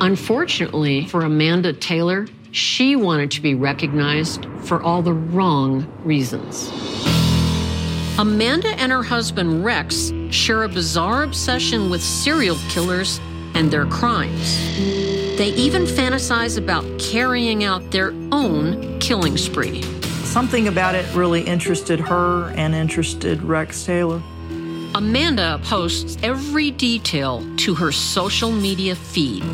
[0.00, 6.70] Unfortunately for Amanda Taylor, she wanted to be recognized for all the wrong reasons.
[8.18, 13.20] Amanda and her husband Rex share a bizarre obsession with serial killers
[13.54, 14.58] and their crimes.
[15.38, 19.82] They even fantasize about carrying out their own killing spree.
[20.24, 24.22] Something about it really interested her and interested Rex Taylor.
[24.92, 29.44] Amanda posts every detail to her social media feed.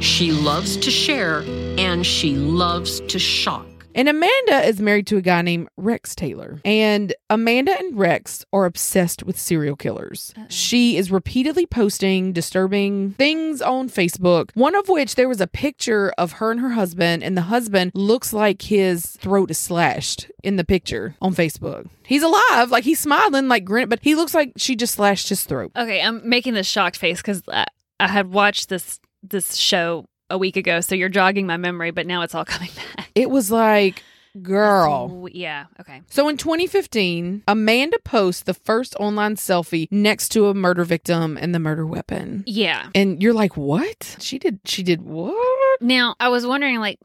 [0.00, 1.44] She loves to share
[1.78, 3.71] and she loves to shock.
[3.94, 6.60] And Amanda is married to a guy named Rex Taylor.
[6.64, 10.32] And Amanda and Rex are obsessed with serial killers.
[10.48, 16.12] She is repeatedly posting disturbing things on Facebook, one of which there was a picture
[16.16, 20.56] of her and her husband, and the husband looks like his throat is slashed in
[20.56, 21.88] the picture on Facebook.
[22.06, 25.44] He's alive, like he's smiling, like grin, but he looks like she just slashed his
[25.44, 25.72] throat.
[25.76, 27.66] Okay, I'm making this shocked face because I,
[28.00, 32.06] I had watched this this show a week ago, so you're jogging my memory, but
[32.06, 33.10] now it's all coming back.
[33.14, 34.02] It was like,
[34.42, 35.28] girl.
[35.30, 35.66] Yeah.
[35.80, 36.02] Okay.
[36.08, 41.54] So in 2015, Amanda posts the first online selfie next to a murder victim and
[41.54, 42.42] the murder weapon.
[42.46, 42.88] Yeah.
[42.94, 44.16] And you're like, "What?
[44.20, 46.98] She did she did what?" Now I was wondering, like,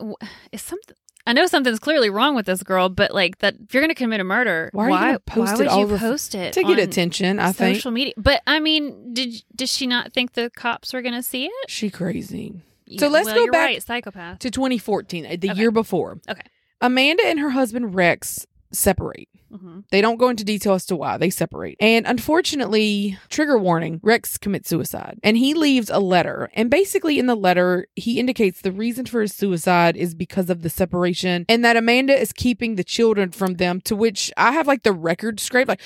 [0.52, 0.96] is something?
[1.26, 3.96] I know something's clearly wrong with this girl, but like that, if you're going to
[3.96, 6.54] commit a murder, Why are you gonna post why it would all you post it
[6.54, 7.76] To get on attention, I think.
[7.76, 8.14] social media?
[8.16, 11.70] But I mean, did did she not think the cops were going to see it?
[11.70, 12.62] She crazy.
[13.00, 14.40] So let's well, go back Right, psychopath.
[14.40, 15.60] to 2014, uh, the Okay.
[15.60, 16.20] year before.
[16.30, 16.42] Okay.
[16.82, 19.28] Amanda and her husband Rex separate.
[19.52, 19.84] Mhm.
[19.92, 21.78] They don't go into detail as to why they separate.
[21.80, 25.20] And unfortunately, trigger warning, Rex commits suicide.
[25.24, 26.50] And he leaves a letter.
[26.54, 30.62] And basically, in the letter, he indicates the reason for his suicide is because of
[30.62, 33.82] the separation and that Amanda is keeping the children from them.
[33.82, 35.82] To which I have like the record scrape like,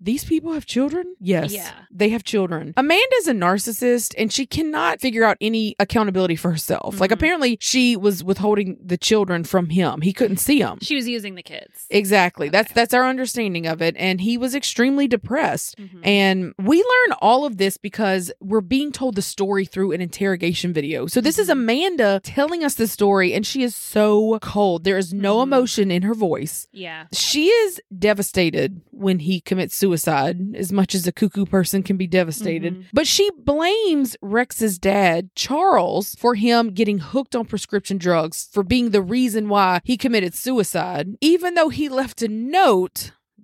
[0.00, 1.14] these people have children?
[1.20, 1.52] Yes.
[1.52, 1.70] Yeah.
[1.90, 2.72] They have children.
[2.76, 7.00] Amanda's a narcissist and she cannot figure out any accountability for herself.
[7.00, 7.14] Like, Mhm.
[7.14, 10.00] apparently, she was withholding the children from him.
[10.00, 10.78] He couldn't see them.
[10.82, 11.86] She was using the kids.
[11.90, 12.48] Exactly.
[12.48, 12.85] That's Okay.
[12.86, 13.96] That's our understanding of it.
[13.98, 15.76] And he was extremely depressed.
[15.76, 16.00] Mhm.
[16.04, 20.72] And we learn all of this because we're being told the story through an interrogation
[20.72, 21.06] video.
[21.08, 21.52] So this is Mhm.
[21.52, 24.84] Amanda telling us the story, and she is so cold.
[24.84, 25.42] There is no Mhm.
[25.42, 26.68] emotion in her voice.
[26.72, 27.06] yeah.
[27.12, 32.06] She is devastated when he commits suicide, as much as a cuckoo person can be
[32.06, 32.74] devastated.
[32.76, 32.84] Mhm.
[32.92, 38.90] But she blames Rex's dad, Charles, for him getting hooked on prescription drugs, for being
[38.90, 42.75] the reason why he committed suicide, even though he left a note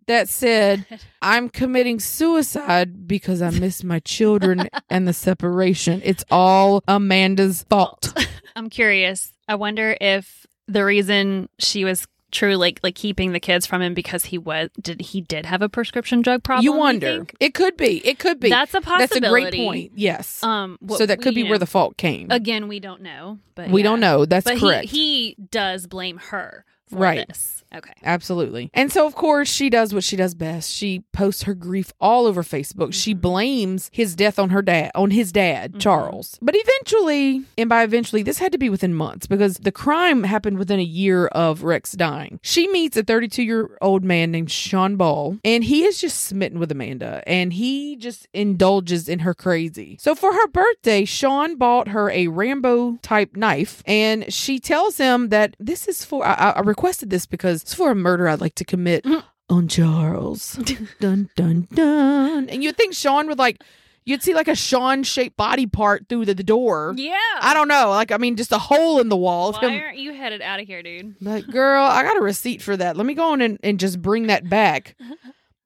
[0.07, 0.85] that said,
[1.23, 6.01] I'm committing suicide because I miss my children and the separation.
[6.05, 8.13] It's all Amanda's fault.
[8.57, 9.33] I'm curious.
[9.49, 13.93] I wonder if the reason she was true like like keeping the kids from him
[13.93, 17.19] because he was did he did have a prescription drug problem you wonder.
[17.19, 17.37] think?
[17.41, 17.99] It could be.
[18.07, 18.49] It could be.
[18.49, 19.93] That's a possibility That's a great point.
[19.97, 20.43] Yes.
[20.43, 22.31] um so that we- could be you where the fault came.
[22.31, 23.91] again we don't know but we yeah.
[23.91, 24.25] don't know.
[24.25, 24.89] That's but correct.
[24.89, 26.65] He, he does blame her
[26.99, 27.27] Right.
[27.29, 28.69] this okay Absolutely.
[28.75, 30.71] And so, of course, she does what she does best.
[30.71, 32.93] She posts her grief all over Facebook.
[32.93, 33.21] She Mhm.
[33.23, 35.81] blames his death on her dad, on his dad, Mhm.
[35.81, 36.39] Charles.
[36.43, 40.59] But eventually, and by eventually, this had to be within months because the crime happened
[40.59, 42.41] within a year of Rex dying.
[42.43, 46.59] She meets a 32 year old man named Sean Ball, and he is just smitten
[46.59, 49.97] with Amanda, and he just indulges in her crazy.
[50.01, 55.29] So, for her birthday, Sean bought her a Rambo type knife, and she tells him
[55.31, 58.57] that this is for, I, I requested this because it's for a murder I'd like
[58.57, 59.23] to commit Mhm.
[59.49, 60.55] on Charles.
[61.01, 62.49] dun, dun, dun.
[62.49, 63.63] And you'd think Sean would like,
[64.05, 66.93] you'd see like a Sean shaped body part through the, the door.
[66.97, 67.91] yeah I don't know.
[67.91, 69.53] Like, I mean, just a hole in the wall.
[69.53, 72.77] why aren't you headed out of here dude Like, girl, I got a receipt for
[72.77, 72.97] that.
[72.97, 74.97] Let me go on and, and just bring that back.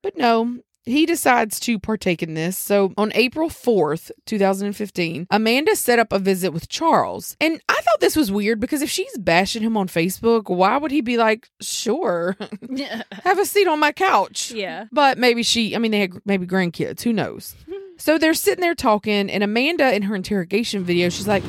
[0.03, 2.57] But no, he decides to partake in this.
[2.57, 7.37] So on April 4th, 2015, Amanda set up a visit with Charles.
[7.41, 10.91] And I thought this was weird because if she's bashing him on Facebook, why would
[10.93, 12.37] he be like, sure,
[13.25, 14.53] have a seat on my couch?
[14.53, 17.03] yeah But maybe she, I mean, they had maybe grandkids.
[17.03, 17.55] Who knows?
[17.99, 21.43] So they're sitting there talking, and Amanda, in her interrogation video, she's like,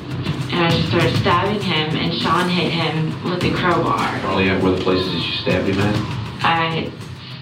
[0.49, 3.99] and I just started stabbing him, and Sean hit him with a crowbar.
[4.21, 5.95] Charlie, where the places that you stabbed him at?
[6.45, 6.91] I,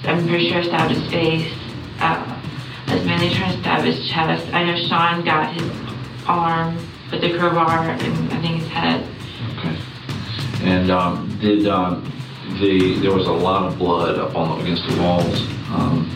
[0.06, 1.54] I'm pretty sure I stabbed his face.
[3.32, 4.54] I trying to stab his chest.
[4.54, 5.70] I know Sean got his
[6.28, 6.76] arm
[7.12, 9.08] with the crowbar, and I think his head.
[9.58, 9.78] Okay.
[10.64, 12.04] And um, did um,
[12.60, 15.42] the there was a lot of blood up on against the walls.
[15.70, 16.10] Um,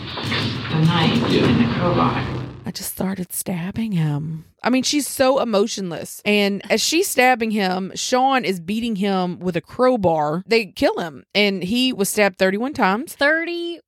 [0.70, 1.44] The knife Yeah.
[1.44, 2.26] and the crowbar.
[2.66, 4.44] I just started stabbing him.
[4.62, 6.20] I mean, she's so emotionless.
[6.24, 10.44] And as she's stabbing him, Sean is beating him with a crowbar.
[10.46, 13.14] They kill him, and he was stabbed 31 times.
[13.14, 13.80] 31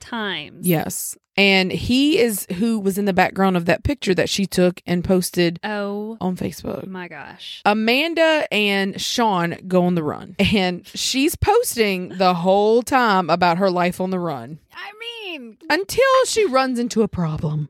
[0.00, 1.16] times Yes.
[1.38, 5.04] And he is who was in the background of that picture that she took and
[5.04, 6.86] posted oh on Facebook.
[6.86, 13.28] my gosh Amanda and Sean go on the run, and she's posting the whole time
[13.28, 17.68] about her life on the run i mean until she runs into a problem.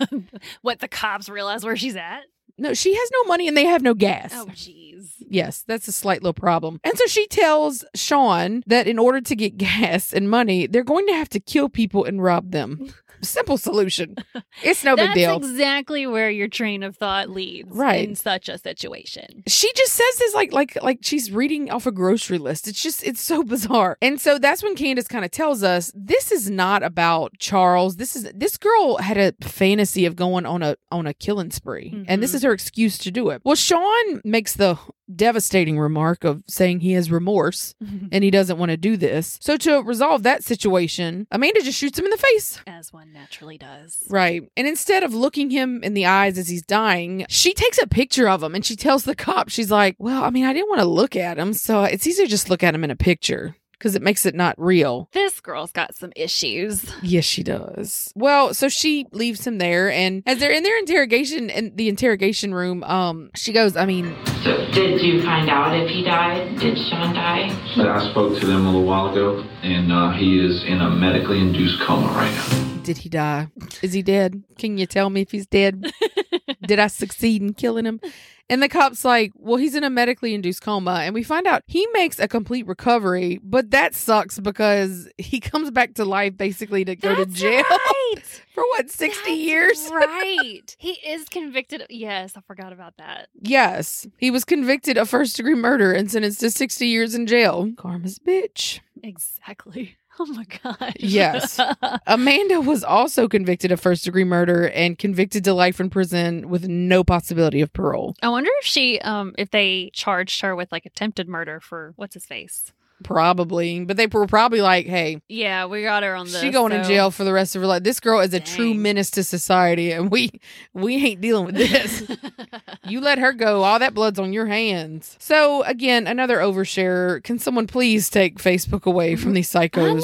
[0.62, 2.22] what the cops realize where she's at
[2.56, 4.32] No, she has no money and they have no gas.
[4.34, 4.84] oh jeez
[5.28, 6.80] Yes, that's a slight little problem.
[6.84, 11.06] And so she tells Sean that in order to get gas and money, they're going
[11.08, 12.92] to have to kill people and rob them.
[13.24, 14.16] Simple solution.
[14.62, 15.36] It's no big deal.
[15.36, 18.08] exactly where your train of thought leads Right.
[18.08, 19.42] in such a situation.
[19.48, 22.68] she just says this like like like she's reading off a grocery list.
[22.68, 23.98] It's just it's so bizarre.
[24.00, 27.96] And so that's when Candace kind of tells us this is not about Charles.
[27.96, 32.04] This is this girl had a fantasy of going on a on a killing spree.
[32.06, 32.34] And this Mhm.
[32.36, 33.42] is her excuse to do it.
[33.44, 34.78] Well, Sean makes the
[35.14, 37.74] devastating remark of saying he has remorse
[38.12, 39.38] and he doesn't want to do this.
[39.40, 42.60] So to resolve that situation, Amanda just shoots him in the face.
[42.66, 44.02] As one naturally does.
[44.08, 44.42] Right.
[44.56, 48.28] And instead of looking him in the eyes as he's dying, she takes a picture
[48.28, 50.80] of him and she tells the cop, she's like, Well, I mean, I didn't want
[50.80, 51.52] to look at him.
[51.52, 54.34] So it's easier to just look at him in a picture because it makes it
[54.34, 55.10] not real.
[55.12, 56.90] This girl's got some issues.
[57.02, 58.10] Yes, she does.
[58.16, 59.90] Well, so she leaves him there.
[59.90, 64.16] And as they're in their interrogation, in the interrogation room, um, she goes, I mean,
[64.42, 66.58] So, did you find out if he died?
[66.58, 67.54] Did Sean die?
[67.76, 71.40] I spoke to them a little while ago, and uh, he is in a medically
[71.40, 72.82] induced coma right now.
[72.84, 73.48] did he die?
[73.82, 74.42] Is he dead?
[74.56, 75.92] Can you tell me if he's dead?
[76.66, 78.00] Did I succeed in killing him?
[78.50, 81.00] And the cop's like, well, he's in a medically induced coma.
[81.02, 85.70] And we find out he makes a complete recovery, but that sucks because he comes
[85.70, 88.42] back to life basically to go to jail right.
[88.52, 89.90] for what, 60 That's years?
[89.92, 90.76] right.
[90.78, 91.80] He is convicted.
[91.82, 93.28] of- Yes, I forgot about that.
[93.40, 94.06] Yes.
[94.18, 97.72] He was convicted of first degree murder and sentenced to 60 years in jail.
[97.78, 98.80] Karma's bitch.
[99.02, 99.96] Exactly.
[100.20, 100.94] Oh my gosh.
[101.00, 101.58] Yes.
[102.06, 106.68] Amanda was also convicted of first degree murder and convicted to life in prison with
[106.68, 108.14] no possibility of parole.
[108.22, 112.14] I wonder if she, um, if they charged her with like attempted murder for what's
[112.14, 112.72] his face.
[113.04, 113.84] Probably.
[113.84, 116.40] But they were probably like, hey, Yeah, we got her on the.
[116.40, 117.82] she going in jail for the rest of her life.
[117.84, 120.30] This girl is a true menace to society, and we
[120.72, 122.02] we ain't dealing with this.
[122.88, 125.16] you let her go, all that blood's on your hands.
[125.20, 127.22] So again, another overshare.
[127.22, 130.02] Can someone please take Facebook away from these psychos?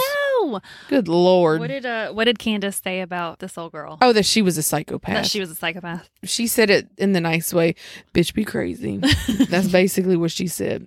[0.89, 1.61] Good lord.
[1.61, 3.99] What did uh, what did Candace say about this old girl?
[4.01, 5.15] oh, that she was a psychopath.
[5.15, 6.09] that she was a psychopath.
[6.25, 7.75] she said it in the nice way
[8.15, 8.97] bitch be crazy
[9.49, 10.87] that's basically what she said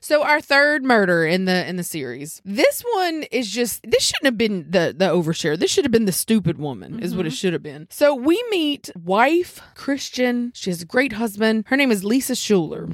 [0.00, 2.40] so our third murder in the in the series.
[2.44, 5.58] This one is just this shouldn't have been the the overshare.
[5.58, 7.34] This should have been the stupid woman is what it mm-hmm.
[7.34, 7.86] should have been.
[7.90, 10.52] So we meet wife christian.
[10.54, 11.64] She has a great husband.
[11.68, 12.88] Her name is lisa schuler.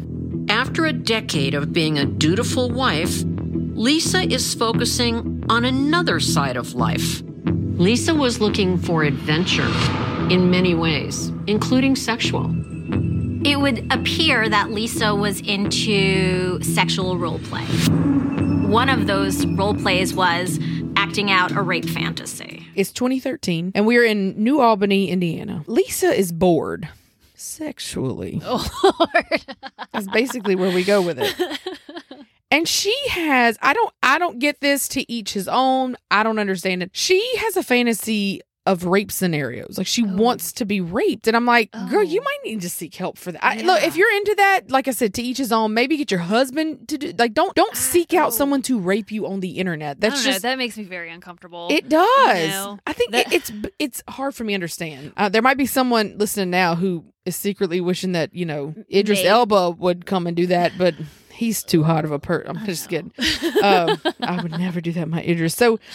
[0.48, 3.24] After a decade of being a dutiful wife,
[3.74, 7.22] Lisa is focusing on another side of life.
[7.76, 9.66] Lisa was looking for adventure
[10.30, 12.54] in many ways, including sexual.
[13.44, 17.64] It would appear that Lisa was into sexual role play.
[18.66, 20.58] One of those role plays was
[20.96, 22.66] acting out a rape fantasy.
[22.74, 26.88] it's 2013 and we're in new albany indiana lisa is bored
[27.34, 28.66] sexually Oh
[28.98, 29.44] Lord.
[29.92, 31.60] That's basically where we go with it.
[32.50, 35.96] And she has I don't I don't get this to each his own.
[36.12, 36.90] I don't understand it.
[36.92, 39.76] She has a fantasy of rape scenarios.
[39.76, 41.26] Like she wants to be raped.
[41.26, 42.24] And I'm like, girl, you Oh.
[42.24, 43.44] might need to seek help for that.
[43.44, 46.10] I, look, if you're into that, like I said, to each his own, maybe get
[46.10, 48.30] your husband to do like don't don't seek out Oh.
[48.30, 50.00] someone to rape you on the internet.
[50.00, 51.68] That's don't know, just that makes me very uncomfortable.
[51.70, 52.48] it does.
[52.50, 55.12] know, I think that- it, it's it's hard for me to understand.
[55.16, 59.18] Uh, there might be someone listening now who is secretly wishing that you know Idris
[59.18, 59.28] Maybe.
[59.28, 60.94] Elba would come and do that, but
[61.30, 62.42] he's too hot of a per.
[62.46, 63.12] I'm just kidding.
[63.62, 65.54] Um, I would never do that, my Idris.
[65.54, 65.78] So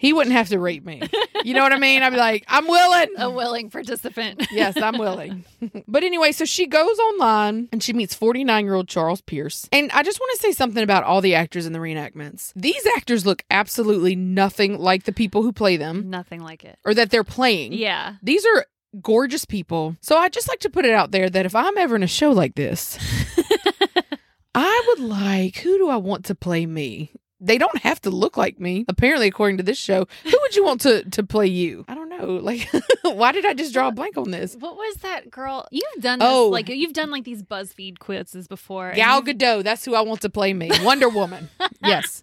[0.00, 1.02] he wouldn't have to rape me.
[1.44, 2.02] You know what I mean?
[2.02, 3.08] I'd be like, I'm willing.
[3.18, 4.46] a willing participant.
[4.50, 5.44] Yes, I'm willing.
[5.86, 9.68] but anyway, so she goes online and she meets 49 year old Charles Pierce.
[9.70, 12.52] And I just want to say something about all the actors in the reenactments.
[12.56, 16.78] These actors look absolutely nothing like the people who play them Nothing like it.
[16.84, 17.74] or that they're playing.
[17.74, 18.14] Yeah.
[18.22, 18.64] These are
[19.02, 19.96] gorgeous people.
[20.00, 22.06] So I just like to put it out there that if I'm ever in a
[22.08, 22.98] show like this,
[24.54, 27.12] I would like, who do I want to play me?
[27.40, 28.84] They don't have to look like me.
[28.88, 31.84] Apparently, according to this show, who would you want to to play you?
[31.88, 32.10] I don't know.
[32.42, 32.68] Like,
[33.02, 34.54] why did I just draw a blank on this?
[34.56, 35.66] What was that girl?
[35.70, 36.48] You've done this, Oh.
[36.48, 38.88] like you've done like these BuzzFeed quizzes before.
[38.88, 39.64] and Gal Gadot.
[39.64, 40.70] That's who I want to play me.
[40.82, 41.48] Wonder Woman.
[41.84, 42.22] yes,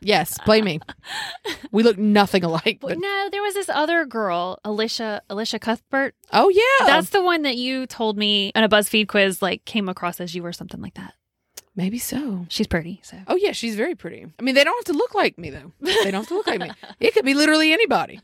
[0.00, 0.78] yes, play me.
[1.72, 2.78] We look nothing alike.
[2.80, 6.14] But But, no, there was this other girl, Alicia Elisha Cuthbert.
[6.32, 9.88] oh yeah, That's the one that you told me in a BuzzFeed quiz, like came
[9.88, 11.14] across as you or something like that.
[11.76, 12.46] Maybe so.
[12.48, 14.26] She's pretty, so Oh yeah, she's very pretty.
[14.38, 15.72] I mean, they don't have to look like me though.
[15.80, 16.70] They don't have to look like me.
[17.00, 18.20] It could be literally anybody.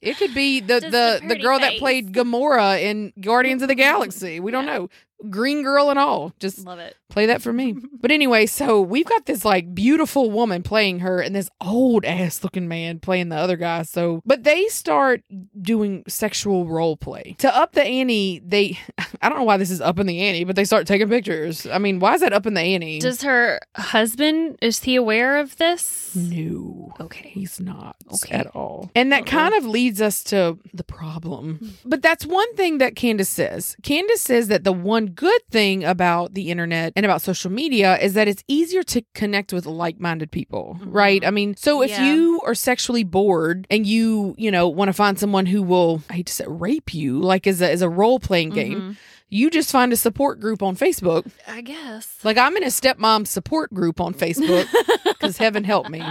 [0.00, 3.68] It could be the Just the the pretty girl that played Gamora in Guardians of
[3.68, 4.40] the Galaxy.
[4.40, 4.88] We don't know.
[5.30, 6.32] Green girl and all.
[6.38, 6.96] Just love it.
[7.08, 7.76] play that for me.
[8.00, 12.44] But anyway, so we've got this like beautiful woman playing her and this old ass
[12.44, 13.82] looking man playing the other guy.
[13.82, 15.24] So, but they start
[15.60, 17.34] doing sexual role play.
[17.38, 18.78] To up the ante, they,
[19.20, 21.66] I don't know why this is up in the ante, but they start taking pictures.
[21.66, 23.00] I mean, why is that up in the ante?
[23.00, 26.14] Does her husband is he aware of this?
[26.14, 26.92] no.
[27.00, 27.30] Okay.
[27.30, 28.34] He's not Okay.
[28.36, 28.90] at all.
[28.94, 29.38] And that uh-huh.
[29.38, 31.54] kind of leads us to the problem.
[31.62, 31.88] Mm-hmm.
[31.88, 33.76] But that's one thing that Candace says.
[33.82, 38.14] Candace says that the one good thing about the internet and about social media is
[38.14, 41.24] that it's easier to connect with like-minded people, right?
[41.24, 42.04] I mean, so if Mm-hmm.
[42.04, 42.14] Yeah.
[42.14, 46.14] you are sexually bored and you, you know, want to find someone who will, I
[46.14, 48.96] hate to say rape you, like as a, as a role-playing game, Mhm.
[49.30, 51.30] you just find a support group on Facebook.
[51.46, 52.18] I guess.
[52.24, 54.66] Like I'm in a stepmom support group on Facebook
[55.04, 56.02] because heaven help me.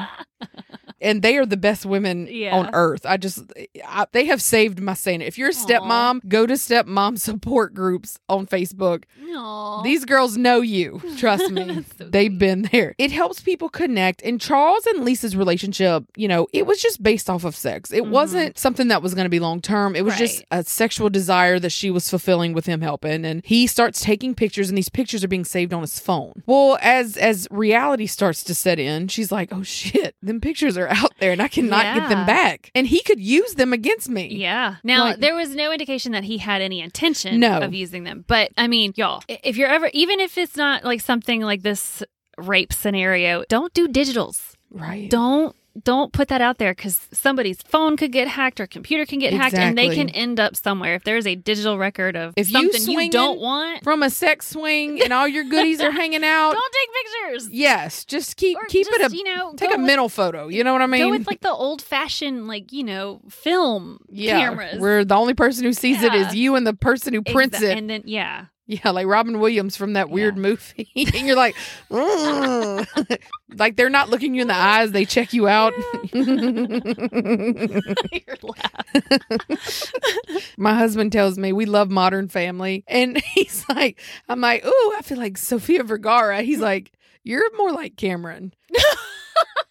[1.01, 2.55] And they are the best women Yeah.
[2.57, 3.05] on earth.
[3.05, 3.43] I just,
[3.85, 5.27] I, they have saved my sanity.
[5.27, 9.03] If you're a stepmom, go to stepmom support groups on Facebook.
[9.35, 9.81] Aw.
[9.83, 11.01] These girls know you.
[11.17, 11.85] Trust me.
[11.97, 12.95] So They've been there.
[12.97, 14.21] It helps people connect.
[14.23, 17.91] And Charles and Lisa's relationship, you know, it was just based off of sex.
[17.91, 19.95] It wasn't something that was going to be long term.
[19.95, 20.59] It was just Mm-hmm.
[20.59, 23.25] A sexual desire that she was fulfilling with him helping.
[23.25, 26.43] And he starts taking pictures, and these pictures are being saved on his phone.
[26.45, 30.86] Well, as as reality starts to set in, she's like, "Oh shit, them pictures are
[30.87, 32.71] are out there and I cannot get them back.
[32.75, 34.27] And he could use them against me.
[34.35, 34.75] Yeah.
[34.83, 37.59] Now Like- there was no indication that he had any intention No.
[37.59, 38.23] of using them.
[38.27, 42.03] But I mean, y'all, if you're ever even if it's not like something like this
[42.37, 44.53] rape scenario, don't do digitals.
[44.71, 45.09] Right.
[45.09, 49.19] Don't don't put that out there because somebody's phone could get hacked or computer can
[49.19, 50.95] get hacked and they can end up somewhere.
[50.95, 54.47] If there's a digital record of If something you, swinging don't want, From a sex
[54.49, 56.51] swing and all your goodies are hanging out.
[56.53, 56.89] don't take
[57.33, 57.49] pictures.
[57.51, 60.47] Yes, just keep Or keep it just, a you know, take a with- mental photo.
[60.47, 61.01] You know what I mean?
[61.01, 64.79] Go with like the old fashioned, like, you know, film yeah, cameras.
[64.79, 66.27] where the only person who sees it Yeah.
[66.27, 67.77] is you and the person who prints Exa- it.
[67.77, 68.45] And then, yeah.
[68.69, 70.89] Yeah, like Robin Williams from that weird movie.
[70.95, 71.55] and you're like,
[71.89, 73.17] "Mm."
[73.59, 75.73] Like they're not looking you in the eyes, they check you out.
[80.57, 82.83] My husband tells me we love Modern Family.
[82.87, 83.99] And he's like,
[84.29, 86.41] I'm like, ooh, I feel like Sofia Vergara.
[86.41, 86.91] He's like,
[87.23, 88.53] you're more like Cameron.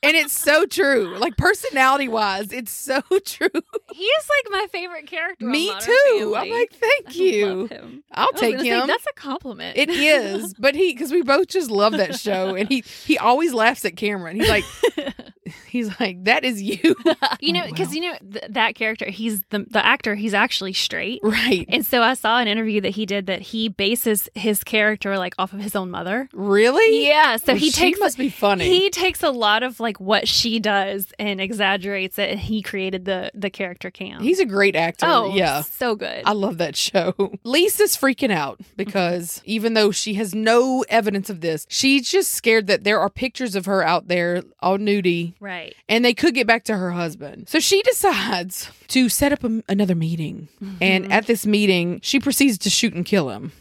[0.02, 1.16] and it's so true.
[1.18, 3.48] Like personality wise, it's so true.
[3.92, 5.44] He is like my favorite character.
[5.44, 6.32] Me too.
[6.34, 6.36] Family.
[6.36, 7.66] I'm like, thank I you.
[7.66, 8.04] him.
[8.12, 8.86] I'll take gonna say, him.
[8.86, 9.76] that's a compliment.
[9.76, 13.52] It is, but he because we both just love that show, and he he always
[13.52, 14.36] laughs at Cameron.
[14.36, 14.64] He's like,
[15.68, 16.78] he's like, that is you,
[17.40, 19.06] you know, oh, because you know th- that character.
[19.06, 20.14] He's the the actor.
[20.14, 21.66] He's actually straight, right?
[21.68, 25.34] And so I saw an interview that he did that he bases his character like
[25.38, 26.28] off of his own mother.
[26.32, 27.06] Really?
[27.06, 27.36] Yeah.
[27.36, 28.66] So Well, he she takes must be funny.
[28.68, 32.30] He takes a lot of like what she does and exaggerates it.
[32.30, 34.22] And he created the the character Cam.
[34.22, 35.06] He's a great actor.
[35.08, 35.62] oh yeah.
[35.62, 36.22] so good.
[36.24, 37.14] I love that show.
[37.44, 39.50] Lisa's freaking out because mm-hmm.
[39.50, 43.54] even though she has no evidence of this, she's just scared that there are pictures
[43.54, 45.74] of her out there all nudie right.
[45.88, 47.48] and they could get back to her husband.
[47.48, 50.48] So she decides to set up a, another meeting.
[50.80, 51.12] And mm-hmm.
[51.12, 53.52] at this meeting, she proceeds to shoot and kill him.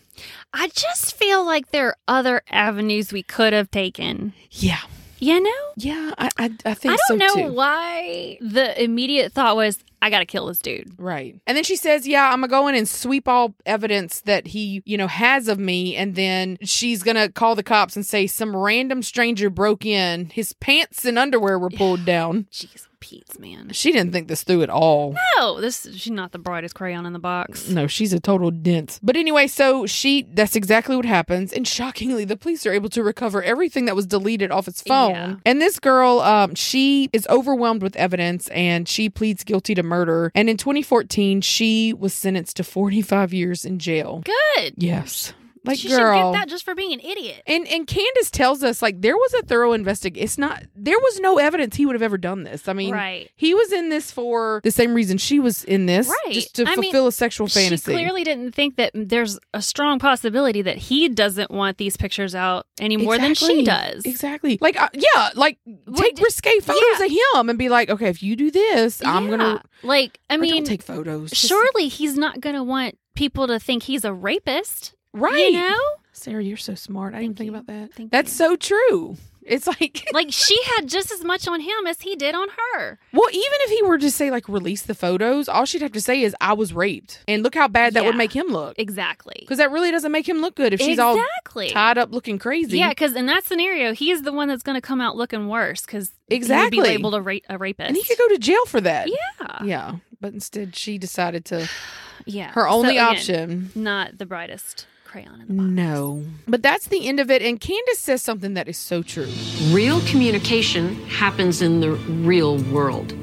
[0.53, 4.33] I just feel like there are other avenues we could have taken.
[4.51, 4.79] Yeah.
[5.19, 5.71] You know?
[5.77, 7.53] Yeah, I I, I think I don't so know too.
[7.53, 10.93] why the immediate thought was, I gotta kill this dude.
[10.99, 11.35] Right.
[11.47, 14.83] And then she says, Yeah, I'm gonna go in and sweep all evidence that he,
[14.85, 15.95] you know, has of me.
[15.95, 20.27] And then she's gonna call the cops and say some random stranger broke in.
[20.29, 22.45] His pants and underwear were pulled down.
[22.51, 23.71] Jeez, Pete's man.
[23.71, 25.15] She didn't think this through at all.
[25.37, 27.67] No, this she's not the brightest crayon in the box.
[27.67, 28.99] No, she's a total dense.
[29.01, 31.51] But anyway, so she that's exactly what happens.
[31.51, 35.11] And shockingly, the police are able to recover everything that was deleted off his phone.
[35.11, 35.35] Yeah.
[35.47, 39.94] And this girl, um, she is overwhelmed with evidence and she pleads guilty to murder.
[40.35, 44.23] And in 2014, she was sentenced to 45 years in jail.
[44.25, 44.73] Good.
[44.77, 45.33] Yes.
[45.65, 45.97] Like she girl.
[46.31, 47.41] should get that just for being an idiot.
[47.47, 50.23] and and Candace tells us like there was a thorough investigation.
[50.23, 52.67] It's not there was no evidence he would have ever done this.
[52.67, 53.29] I mean, Right.
[53.35, 56.33] he was in this for the same reason she was in this, Right.
[56.33, 57.91] just to I mean, fulfill a sexual fantasy.
[57.91, 62.35] She clearly didn't think that there's a strong possibility that he doesn't want these pictures
[62.35, 64.03] out any more than she does.
[64.05, 64.57] Exactly.
[64.61, 65.57] Like, uh, yeah, like
[65.95, 69.61] take risque photos of him and be like, okay, if you do this, I'm gonna.
[69.83, 71.31] Like, I mean, take photos.
[71.33, 74.94] Surely he's not gonna want people to think he's a rapist.
[75.15, 75.51] Right?
[75.51, 75.79] You know?
[76.11, 77.13] Sarah, you're so smart.
[77.13, 77.93] I didn't think about that.
[77.93, 79.17] Thank That's so true.
[79.47, 82.97] It's like, Like she had just as much on him as he did on her.
[83.13, 86.01] well, even if he were to say like release the photos, all she'd have to
[86.01, 88.73] say is I was raped, and look how bad that would make him look.
[88.79, 89.35] Exactly.
[89.39, 91.69] Because that really doesn't make him look good if she's all Exactly.
[91.69, 92.79] tied up looking crazy.
[92.79, 95.47] Yeah, because in that scenario, he is the one that's going to come out looking
[95.47, 96.77] worse because Exactly.
[96.77, 97.87] he would be labeled a, ra- a rapist.
[97.89, 99.07] and he could go to jail for that.
[99.09, 99.63] Yeah.
[99.63, 99.95] Yeah.
[100.19, 101.69] But instead, she decided to.
[102.27, 102.49] Yeah.
[102.53, 103.69] Her So, only again, option.
[103.75, 106.25] Not the brightest crayon in the No.
[106.45, 107.41] But that's the end of it.
[107.41, 109.31] And Candace says something that is so true.
[109.69, 113.13] Real communication happens in the real world.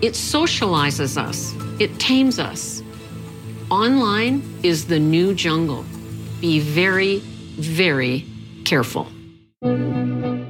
[0.00, 2.84] It socializes us, it tames us.
[3.68, 5.84] Online is the new jungle.
[6.40, 8.24] Be very, very
[8.64, 9.08] careful.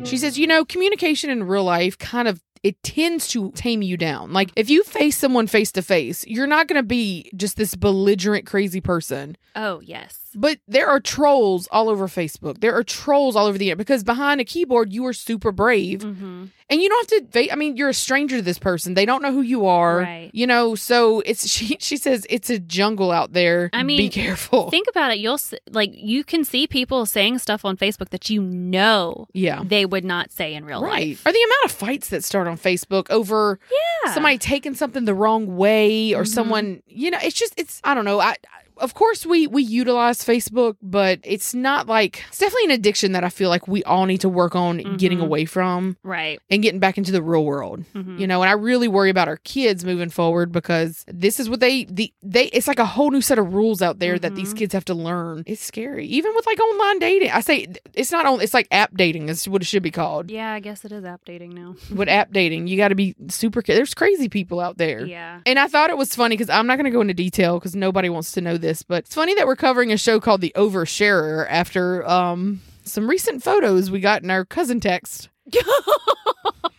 [0.04, 3.96] She says, you know, communication in real life kind of it tends to tame you
[3.96, 4.32] down.
[4.32, 7.74] Like if you face someone face to face, you're not going to be just this
[7.74, 9.36] belligerent crazy person.
[9.56, 10.18] Oh, yes.
[10.34, 12.60] But there are trolls all over Facebook.
[12.60, 16.00] There are trolls all over the internet because behind a keyboard you are super brave.
[16.00, 16.46] Mm-hmm.
[16.70, 18.94] And you don't have to I mean, you're a stranger to this person.
[18.94, 19.98] They don't know who you are.
[19.98, 20.30] Right.
[20.32, 23.70] You know, so it's she she says it's a jungle out there.
[23.72, 24.70] I mean, be careful.
[24.70, 25.18] Think about it.
[25.18, 29.62] You'll like you can see people saying stuff on Facebook that you know yeah.
[29.64, 31.08] they would not say in real Right.
[31.08, 31.26] life.
[31.26, 33.76] Or the amount of fights that start on Facebook over Yeah.
[34.08, 34.14] Mm-hmm.
[34.14, 38.04] somebody taking something the wrong way or someone, you know, it's just, it's, I don't
[38.04, 38.20] know.
[38.20, 38.36] I,
[38.80, 43.24] of course we we utilize Facebook, but it's not like it's definitely an addiction that
[43.24, 45.22] I feel like we all need to work on getting Mhm.
[45.24, 46.40] away from Right.
[46.50, 47.84] and getting back into the real world.
[47.94, 48.18] Mhm.
[48.18, 51.60] You know, and I really worry about our kids moving forward because this is what
[51.60, 54.54] they the they it's like a whole new set of rules out there that these
[54.54, 54.58] Mhm.
[54.58, 55.42] kids have to learn.
[55.46, 56.06] It's scary.
[56.06, 57.30] Even with like online dating.
[57.30, 60.30] I say it's not on it's like app dating is what it should be called.
[60.30, 61.74] Yeah, I guess it is app dating now.
[61.94, 65.04] With app dating, you got to be super there's crazy people out there.
[65.06, 65.40] Yeah.
[65.46, 67.74] And I thought it was funny because I'm not going to go into detail because
[67.76, 70.52] nobody wants to know this, but it's funny that we're covering a show called The
[70.56, 75.28] Oversharer after um some recent photos we got in our cousin text.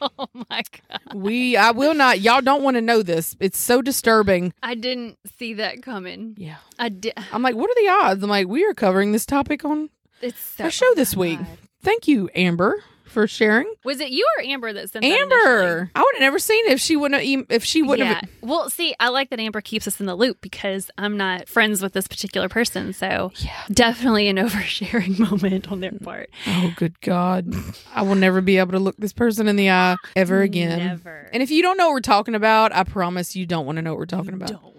[0.01, 1.13] oh my god.
[1.13, 3.35] We I will not y'all don't want to know this.
[3.39, 4.53] It's so disturbing.
[4.63, 6.35] I didn't see that coming.
[6.37, 6.57] Yeah.
[6.79, 7.13] I did.
[7.31, 8.23] I'm like, what are the odds?
[8.23, 9.89] I'm like, we are covering this topic on
[10.21, 11.39] It's so, our show this week.
[11.83, 13.71] Thank you, Amber, for sharing.
[13.83, 16.73] Was it you or Amber that sent that Amber, I would have never seen it
[16.73, 18.15] if she wouldn't have, if she wouldn't yeah.
[18.15, 18.29] have.
[18.41, 21.81] Well, see, I like that Amber keeps us in the loop because I'm not friends
[21.81, 22.93] with this particular person.
[22.93, 23.31] So,
[23.71, 26.29] definitely an oversharing moment on their part.
[26.47, 27.53] Oh, good God.
[27.93, 30.79] I will never be able to look this person in the eye ever again.
[30.79, 31.29] Never.
[31.33, 33.81] And if you don't know what we're talking about, I promise you don't want to
[33.81, 34.49] know what we're talking about.
[34.49, 34.70] Don't want to know.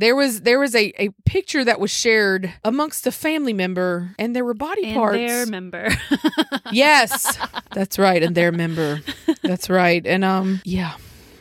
[0.00, 4.34] There was there was a, a picture that was shared amongst a family member, and
[4.34, 5.16] there were body And parts.
[5.18, 5.90] their member.
[6.72, 7.38] yes,
[7.74, 9.00] that's right, and their member.
[9.42, 10.94] That's right, and um, yeah,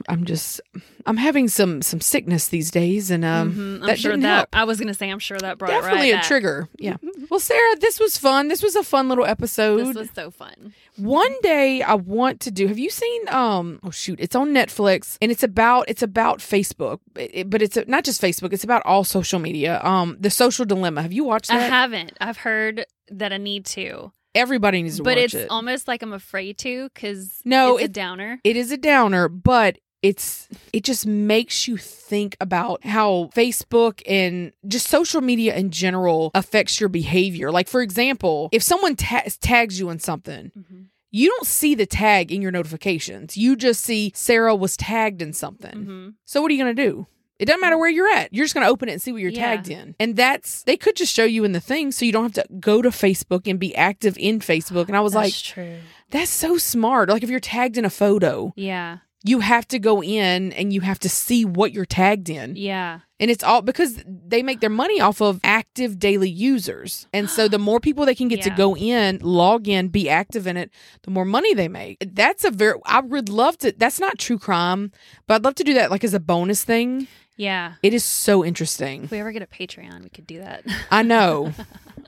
[0.10, 0.60] I'm just
[1.06, 3.82] I'm having some some sickness these days, and um, Mhm.
[3.82, 4.50] I'm that sure didn't that help.
[4.54, 6.68] I was going to say I'm sure that brought it Definitely right a trigger.
[6.78, 6.98] Yeah.
[7.30, 8.48] Well, Sarah, this was fun.
[8.48, 9.78] This was a fun little episode.
[9.86, 10.74] This was so fun.
[10.98, 12.68] One day I want to do.
[12.68, 17.00] Have you seen um oh shoot, it's on Netflix and it's about it's about Facebook.
[17.16, 19.80] It- but it's not just Facebook, it's about all social media.
[19.84, 21.02] Um The Social Dilemma.
[21.04, 22.14] Have you watched I haven't.
[22.20, 24.12] I've heard that I need to.
[24.36, 27.88] Everybody needs to But watch it's almost like I'm afraid to cuz No, it's a
[27.90, 28.40] downer.
[28.44, 34.52] It is a downer, but it's it just makes you think about how Facebook and
[34.68, 37.52] just social media in general affects your behavior.
[37.52, 40.82] Like for example, if someone ta- tags you in something, Mm-hmm.
[41.12, 43.36] you don't see the tag in your notifications.
[43.36, 45.72] You just see Sarah was tagged in something.
[45.76, 46.10] Mm-hmm.
[46.26, 47.08] So what are you going to do?
[47.40, 48.34] It doesn't matter where you're at.
[48.34, 49.56] You're just going to open it and see what you're Yeah.
[49.56, 49.96] tagged in.
[50.00, 52.54] And that's they could just show you in the thing so you don't have to
[52.60, 54.88] go to Facebook and be active in Facebook.
[54.88, 55.78] And I was like, That's true.
[56.12, 57.10] that's so smart.
[57.10, 58.98] Like if you're tagged in a photo, Yeah.
[59.24, 62.56] You have to go in and you have to see what you're tagged in.
[62.56, 63.00] Yeah.
[63.20, 67.06] And it's all because they make their money off of active daily users.
[67.12, 70.48] And so the more people they can get to go in, log in, be active
[70.48, 70.72] in it,
[71.04, 71.98] the more money they make.
[72.14, 74.94] That's a very, I would love to, that's not true crime,
[75.28, 77.08] but I'd love to do that like as a bonus thing.
[77.36, 77.74] Yeah.
[77.84, 79.04] It is so interesting.
[79.04, 80.64] If we ever get a Patreon, we could do that.
[80.92, 81.54] I know.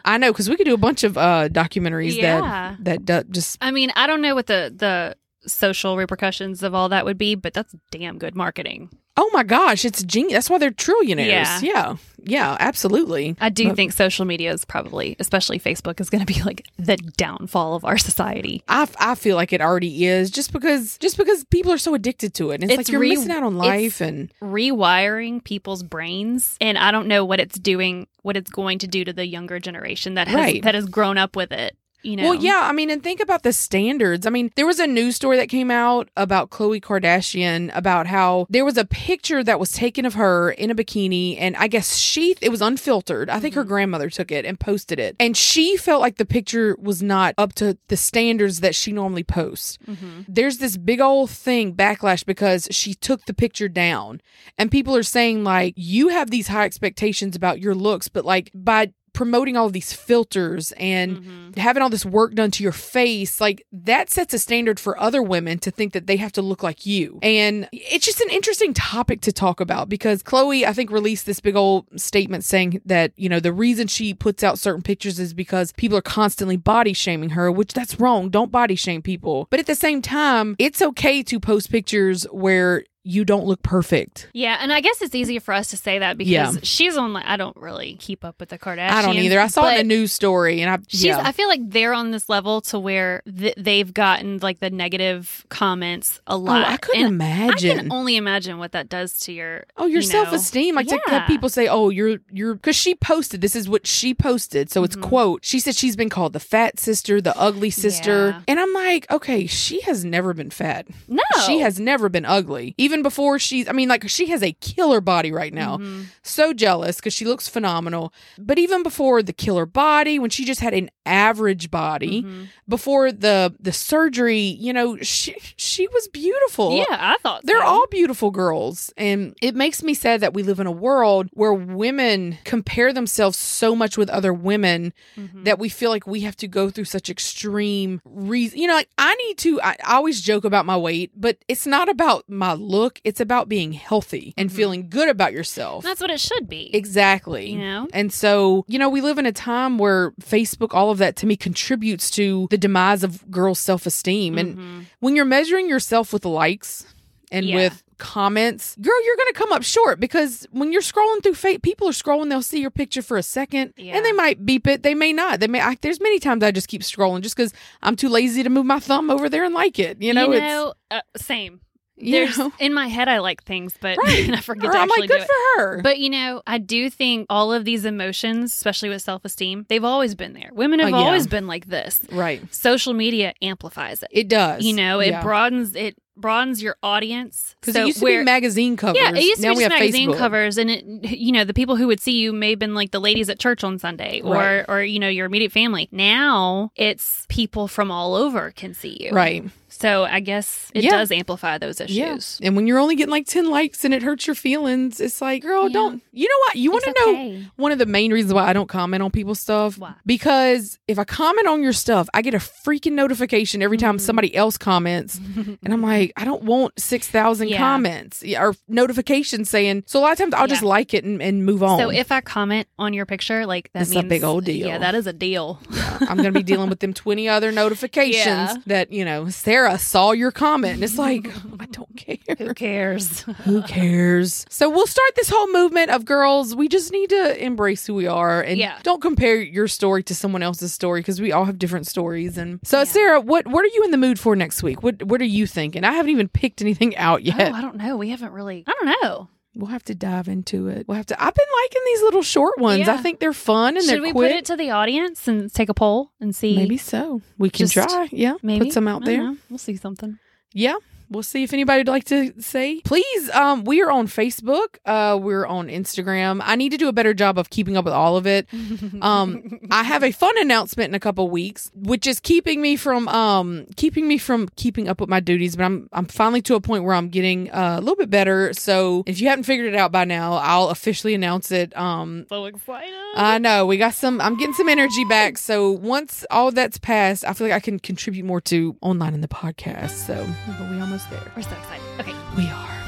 [0.05, 2.77] I know because we could do a bunch of uh documentaries Yeah.
[2.79, 6.89] that that just I mean, I don't know what the the social repercussions of all
[6.89, 8.89] that would be, but that's damn good marketing.
[9.17, 10.33] oh my gosh, it's genius.
[10.33, 11.27] That's why they're trillionaires.
[11.27, 11.59] Yeah.
[11.61, 13.35] yeah, yeah absolutely.
[13.41, 16.65] I do But- think social media is probably, especially Facebook, is going to be like
[16.77, 18.63] the downfall of our society.
[18.67, 22.33] I, I feel like it already is just because just because people are so addicted
[22.35, 22.61] to it.
[22.63, 26.77] And it's, like you're re- missing out on it's life and rewiring people's brains, and
[26.77, 30.13] I don't know what it's doing, what it's going to do to the younger generation
[30.15, 30.63] that has Right.
[30.63, 31.75] that has grown up with it.
[32.03, 34.25] You know, Well, yeah, I mean, and think about the standards.
[34.25, 38.47] I mean, there was a news story that came out about Khloe Kardashian about how
[38.49, 41.97] there was a picture that was taken of her in a bikini, and I guess
[41.97, 43.29] she it was unfiltered.
[43.29, 43.69] I think her mm-hmm.
[43.69, 47.53] grandmother took it and posted it, and she felt like the picture was not up
[47.53, 49.77] to the standards that she normally posts.
[49.87, 50.21] Mm-hmm.
[50.27, 54.21] There's this big old thing backlash because she took the picture down,
[54.57, 58.51] and people are saying like you have these high expectations about your looks, but like
[58.53, 61.59] by promoting all of these filters and mm-hmm.
[61.59, 65.21] having all this work done to your face like that sets a standard for other
[65.21, 67.19] women to think that they have to look like you.
[67.21, 71.39] And it's just an interesting topic to talk about because khloe i think released this
[71.39, 75.33] big old statement saying that you know the reason she puts out certain pictures is
[75.33, 78.29] because people are constantly body shaming her which that's wrong.
[78.29, 79.47] Don't body shame people.
[79.49, 84.29] But at the same time it's okay to post pictures where you don't look perfect
[84.33, 86.53] yeah, and I guess it's easier for us to say that because Yeah.
[86.63, 87.13] she's on.
[87.13, 88.91] Like, I don't really keep up with the Kardashians.
[88.91, 91.03] i don't either i saw in a news story and i She's.
[91.05, 91.19] yeah.
[91.23, 95.45] I feel like they're on this level to where th- they've gotten like the negative
[95.49, 96.61] comments a lot.
[96.67, 97.77] Oh, I couldn't And I imagine.
[97.77, 99.65] can only imagine what that does to your.
[99.77, 100.75] Oh, your you know- self esteem.
[100.75, 101.19] Like to Yeah.
[101.19, 103.41] have people say, "Oh, you're you're," because she posted.
[103.41, 104.69] This is what she posted.
[104.71, 104.85] So Mm-hmm.
[104.85, 105.45] it's quote.
[105.45, 109.45] She said she's been called the fat sister, the ugly sister, and I'm like, okay,
[109.47, 110.87] she has never been fat.
[111.07, 112.73] No, She has never been ugly.
[112.77, 115.77] Even before she's, I mean, like she has a killer body right now.
[115.77, 116.03] Mm-hmm.
[116.21, 118.13] So jealous because she looks phenomenal.
[118.37, 122.23] But even before the killer body, when she just had an average body.
[122.23, 122.43] Mm-hmm.
[122.67, 126.77] Before the the surgery, you know, she she was beautiful.
[126.77, 127.65] Yeah, I thought They're so.
[127.67, 128.93] all beautiful girls.
[128.97, 133.37] And it makes me sad that we live in a world where women compare themselves
[133.37, 135.43] so much with other women Mm-hmm.
[135.43, 138.59] that we feel like we have to go through such extreme reason.
[138.59, 141.65] You know, like I need to, I, I always joke about my weight, but it's
[141.67, 142.99] not about my look.
[143.03, 145.83] It's about being healthy and feeling good about yourself.
[145.83, 146.73] That's what it should be.
[146.75, 147.51] Exactly.
[147.51, 147.87] You know?
[147.93, 151.25] And so, you know, we live in a time where Facebook, all of that to
[151.25, 154.37] me contributes to the demise of girls' self esteem.
[154.37, 156.85] And when you're measuring yourself with likes
[157.31, 157.55] and Yeah.
[157.55, 161.61] with comments, girl, you're going to come up short because when you're scrolling through fate,
[161.61, 164.81] people are scrolling, they'll see your picture for a second and they might beep it.
[164.83, 165.39] They may not.
[165.39, 168.41] They may, I, there's many times I just keep scrolling just because I'm too lazy
[168.43, 170.01] to move my thumb over there and like it.
[170.01, 170.41] You know, you it's.
[170.41, 171.61] know, uh, same.
[172.03, 172.51] There's know?
[172.59, 174.29] in my head I like things, but Right.
[174.31, 175.27] I forget Or to I'm like, actually good do it.
[175.55, 175.81] for her.
[175.81, 179.83] But you know, I do think all of these emotions, especially with self esteem, they've
[179.83, 180.49] always been there.
[180.53, 181.05] Women uh, have Oh, yeah.
[181.05, 182.01] always been like this.
[182.11, 182.41] Right.
[182.53, 184.09] Social media amplifies it.
[184.11, 184.63] It does.
[184.63, 185.21] You know, it Yeah.
[185.23, 189.01] broadens it broadens your audience Because So it used to where- be magazine covers.
[189.01, 190.17] Yeah, it used to now be magazine Facebook.
[190.17, 190.85] covers, and it,
[191.17, 193.39] you know, the people who would see you may have been like the ladies at
[193.39, 194.65] church on Sunday, or Right.
[194.67, 195.87] or you know, your immediate family.
[195.91, 199.45] Now it's people from all over can see you, Right.
[199.81, 200.91] So I guess it Yeah.
[200.91, 201.97] does amplify those issues.
[201.97, 202.47] Yeah.
[202.47, 205.41] And when you're only getting like 10 likes and it hurts your feelings, it's like,
[205.41, 206.01] girl, don't.
[206.11, 206.55] You know what?
[206.55, 206.99] You want to It's
[207.41, 209.77] know one of the main reasons why I don't comment on people's stuff?
[209.77, 209.93] Why?
[210.05, 213.85] Because if I comment on your stuff, I get a freaking notification every Mm-hmm.
[213.87, 215.17] time somebody else comments.
[215.35, 217.57] and I'm like, I don't want 6,000 Yeah.
[217.57, 219.83] comments or notifications saying.
[219.87, 221.79] So a lot of times I'll just like it and, and move on.
[221.79, 224.67] So if I comment on your picture, like that's a big old deal.
[224.67, 225.59] Yeah, that is a deal.
[226.01, 228.55] I'm going to be dealing with them 20 other notifications Yeah.
[228.67, 230.75] that, you know, Sarah saw your comment.
[230.75, 231.27] And it's like,
[231.59, 232.17] I don't care.
[232.37, 233.21] Who cares?
[233.43, 234.45] Who cares?
[234.49, 236.55] So we'll start this whole movement of girls.
[236.55, 238.79] We just need to embrace who we are and Yeah.
[238.83, 242.37] don't compare your story to someone else's story because we all have different stories.
[242.37, 244.83] And so, Sarah, what what are you in the mood for next week?
[244.83, 245.83] What what are you thinking?
[245.83, 247.51] I haven't even picked anything out oh, yet.
[247.51, 247.97] Oh, I don't know.
[247.97, 248.63] We haven't really.
[248.67, 249.29] I don't know.
[249.53, 250.87] We'll have to dive into it.
[250.87, 251.21] We'll have to.
[251.21, 252.87] I've been liking these little short ones.
[252.87, 254.31] I think they're fun and Should they're Should we quick.
[254.31, 256.55] put it to the audience and take a poll and see?
[256.55, 257.21] Maybe so.
[257.37, 258.07] We can Just try.
[258.13, 259.17] Yeah, Maybe put some out there.
[259.17, 259.37] know.
[259.49, 260.19] We'll see something.
[260.53, 260.75] Yeah.
[261.11, 262.79] We'll see if anybody would like to say.
[262.85, 264.77] Please, um, we are on Facebook.
[264.85, 266.41] Uh, we're on Instagram.
[266.43, 268.47] I need to do a better job of keeping up with all of it.
[269.01, 273.07] Um, I have a fun announcement in a couple weeks, which is keeping me from
[273.07, 275.55] um keeping me from keeping up with my duties.
[275.55, 278.53] But I'm I'm finally to a point where I'm getting uh, a little bit better.
[278.53, 281.75] So if you haven't figured it out by now, I'll officially announce it.
[281.75, 282.93] Um, So excited.
[283.15, 284.21] I know we got some.
[284.21, 285.37] I'm getting some energy back.
[285.37, 289.21] So once all that's passed, I feel like I can contribute more to online in
[289.21, 289.91] the podcast.
[290.07, 290.15] So
[290.59, 291.31] but we almost there.
[291.35, 291.85] We're so excited.
[291.99, 292.15] Okay.
[292.37, 292.81] We are.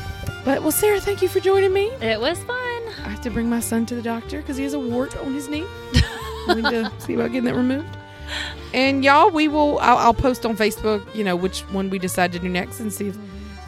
[0.45, 1.87] But well, Sarah, thank you for joining me.
[2.01, 2.57] It was fun.
[2.57, 5.33] I have to bring my son to the doctor because he has a wart on
[5.33, 5.65] his knee.
[6.47, 7.97] we need to see about getting that removed.
[8.73, 9.79] And y'all, we will.
[9.79, 11.03] I'll, I'll post on Facebook.
[11.15, 13.17] You know which one we decide to do next, and see if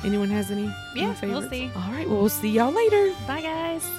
[0.04, 0.64] anyone has any.
[0.64, 1.72] any Yeah, we'll see.
[1.76, 2.10] All right.
[2.10, 3.14] Well, we'll see y'all later.
[3.28, 3.90] Bye, guys.